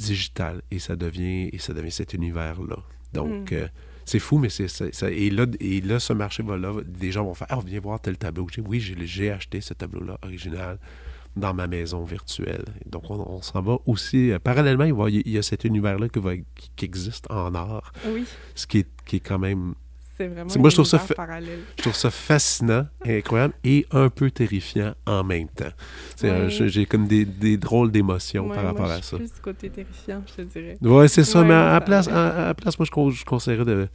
[0.00, 0.62] digitale.
[0.70, 2.76] Et ça devient, et ça devient cet univers-là.
[3.12, 3.54] Donc, Mm.
[3.54, 3.68] euh,
[4.04, 5.10] c'est fou, mais c'est ça.
[5.10, 8.00] et, là, et là, ce marché va là, des gens vont faire Ah, viens voir
[8.00, 8.46] tel tableau.
[8.46, 8.62] que j'ai.
[8.62, 10.78] Oui, j'ai, j'ai acheté ce tableau-là original
[11.36, 12.64] dans ma maison virtuelle.
[12.86, 14.32] Donc, on, on s'en va aussi.
[14.32, 17.54] euh, parallèlement, il, va- il y a cet univers-là qui, va- qui- qui existe en
[17.54, 18.24] art, Oui,
[18.54, 19.74] ce qui est, qui est quand même.
[20.20, 21.60] C'est vraiment moi, je trouve ça parallèle.
[21.78, 25.72] Je trouve ça fascinant, incroyable et un peu terrifiant en même temps.
[26.22, 26.48] Ouais.
[26.50, 29.16] j'ai comme des, des drôles d'émotions Ouais, par rapport moi, à ça.
[29.16, 30.76] plus du côté terrifiant, je te dirais.
[30.82, 33.24] Ouais, c'est ça, Ouais, mais à, ça- place, à, à la place, moi, je, je
[33.24, 33.88] conseillerais de,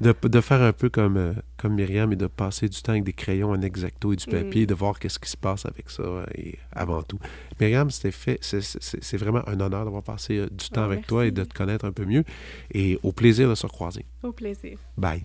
[0.00, 3.04] de, de faire un peu comme, euh, comme Myriam et de passer du temps avec
[3.04, 4.66] des crayons, un exacto et du papier, Mm.
[4.66, 7.18] de voir qu'est-ce qui se passe avec ça, euh, et avant tout.
[7.60, 10.86] Myriam, c'était fait, c'est- c'est c'est vraiment un honneur d'avoir passé euh, du temps Ah,
[10.86, 12.24] avec toi et de te connaître un peu mieux,
[12.72, 14.04] et au plaisir de se recroiser.
[14.22, 14.78] Au plaisir.
[14.96, 15.24] Bye.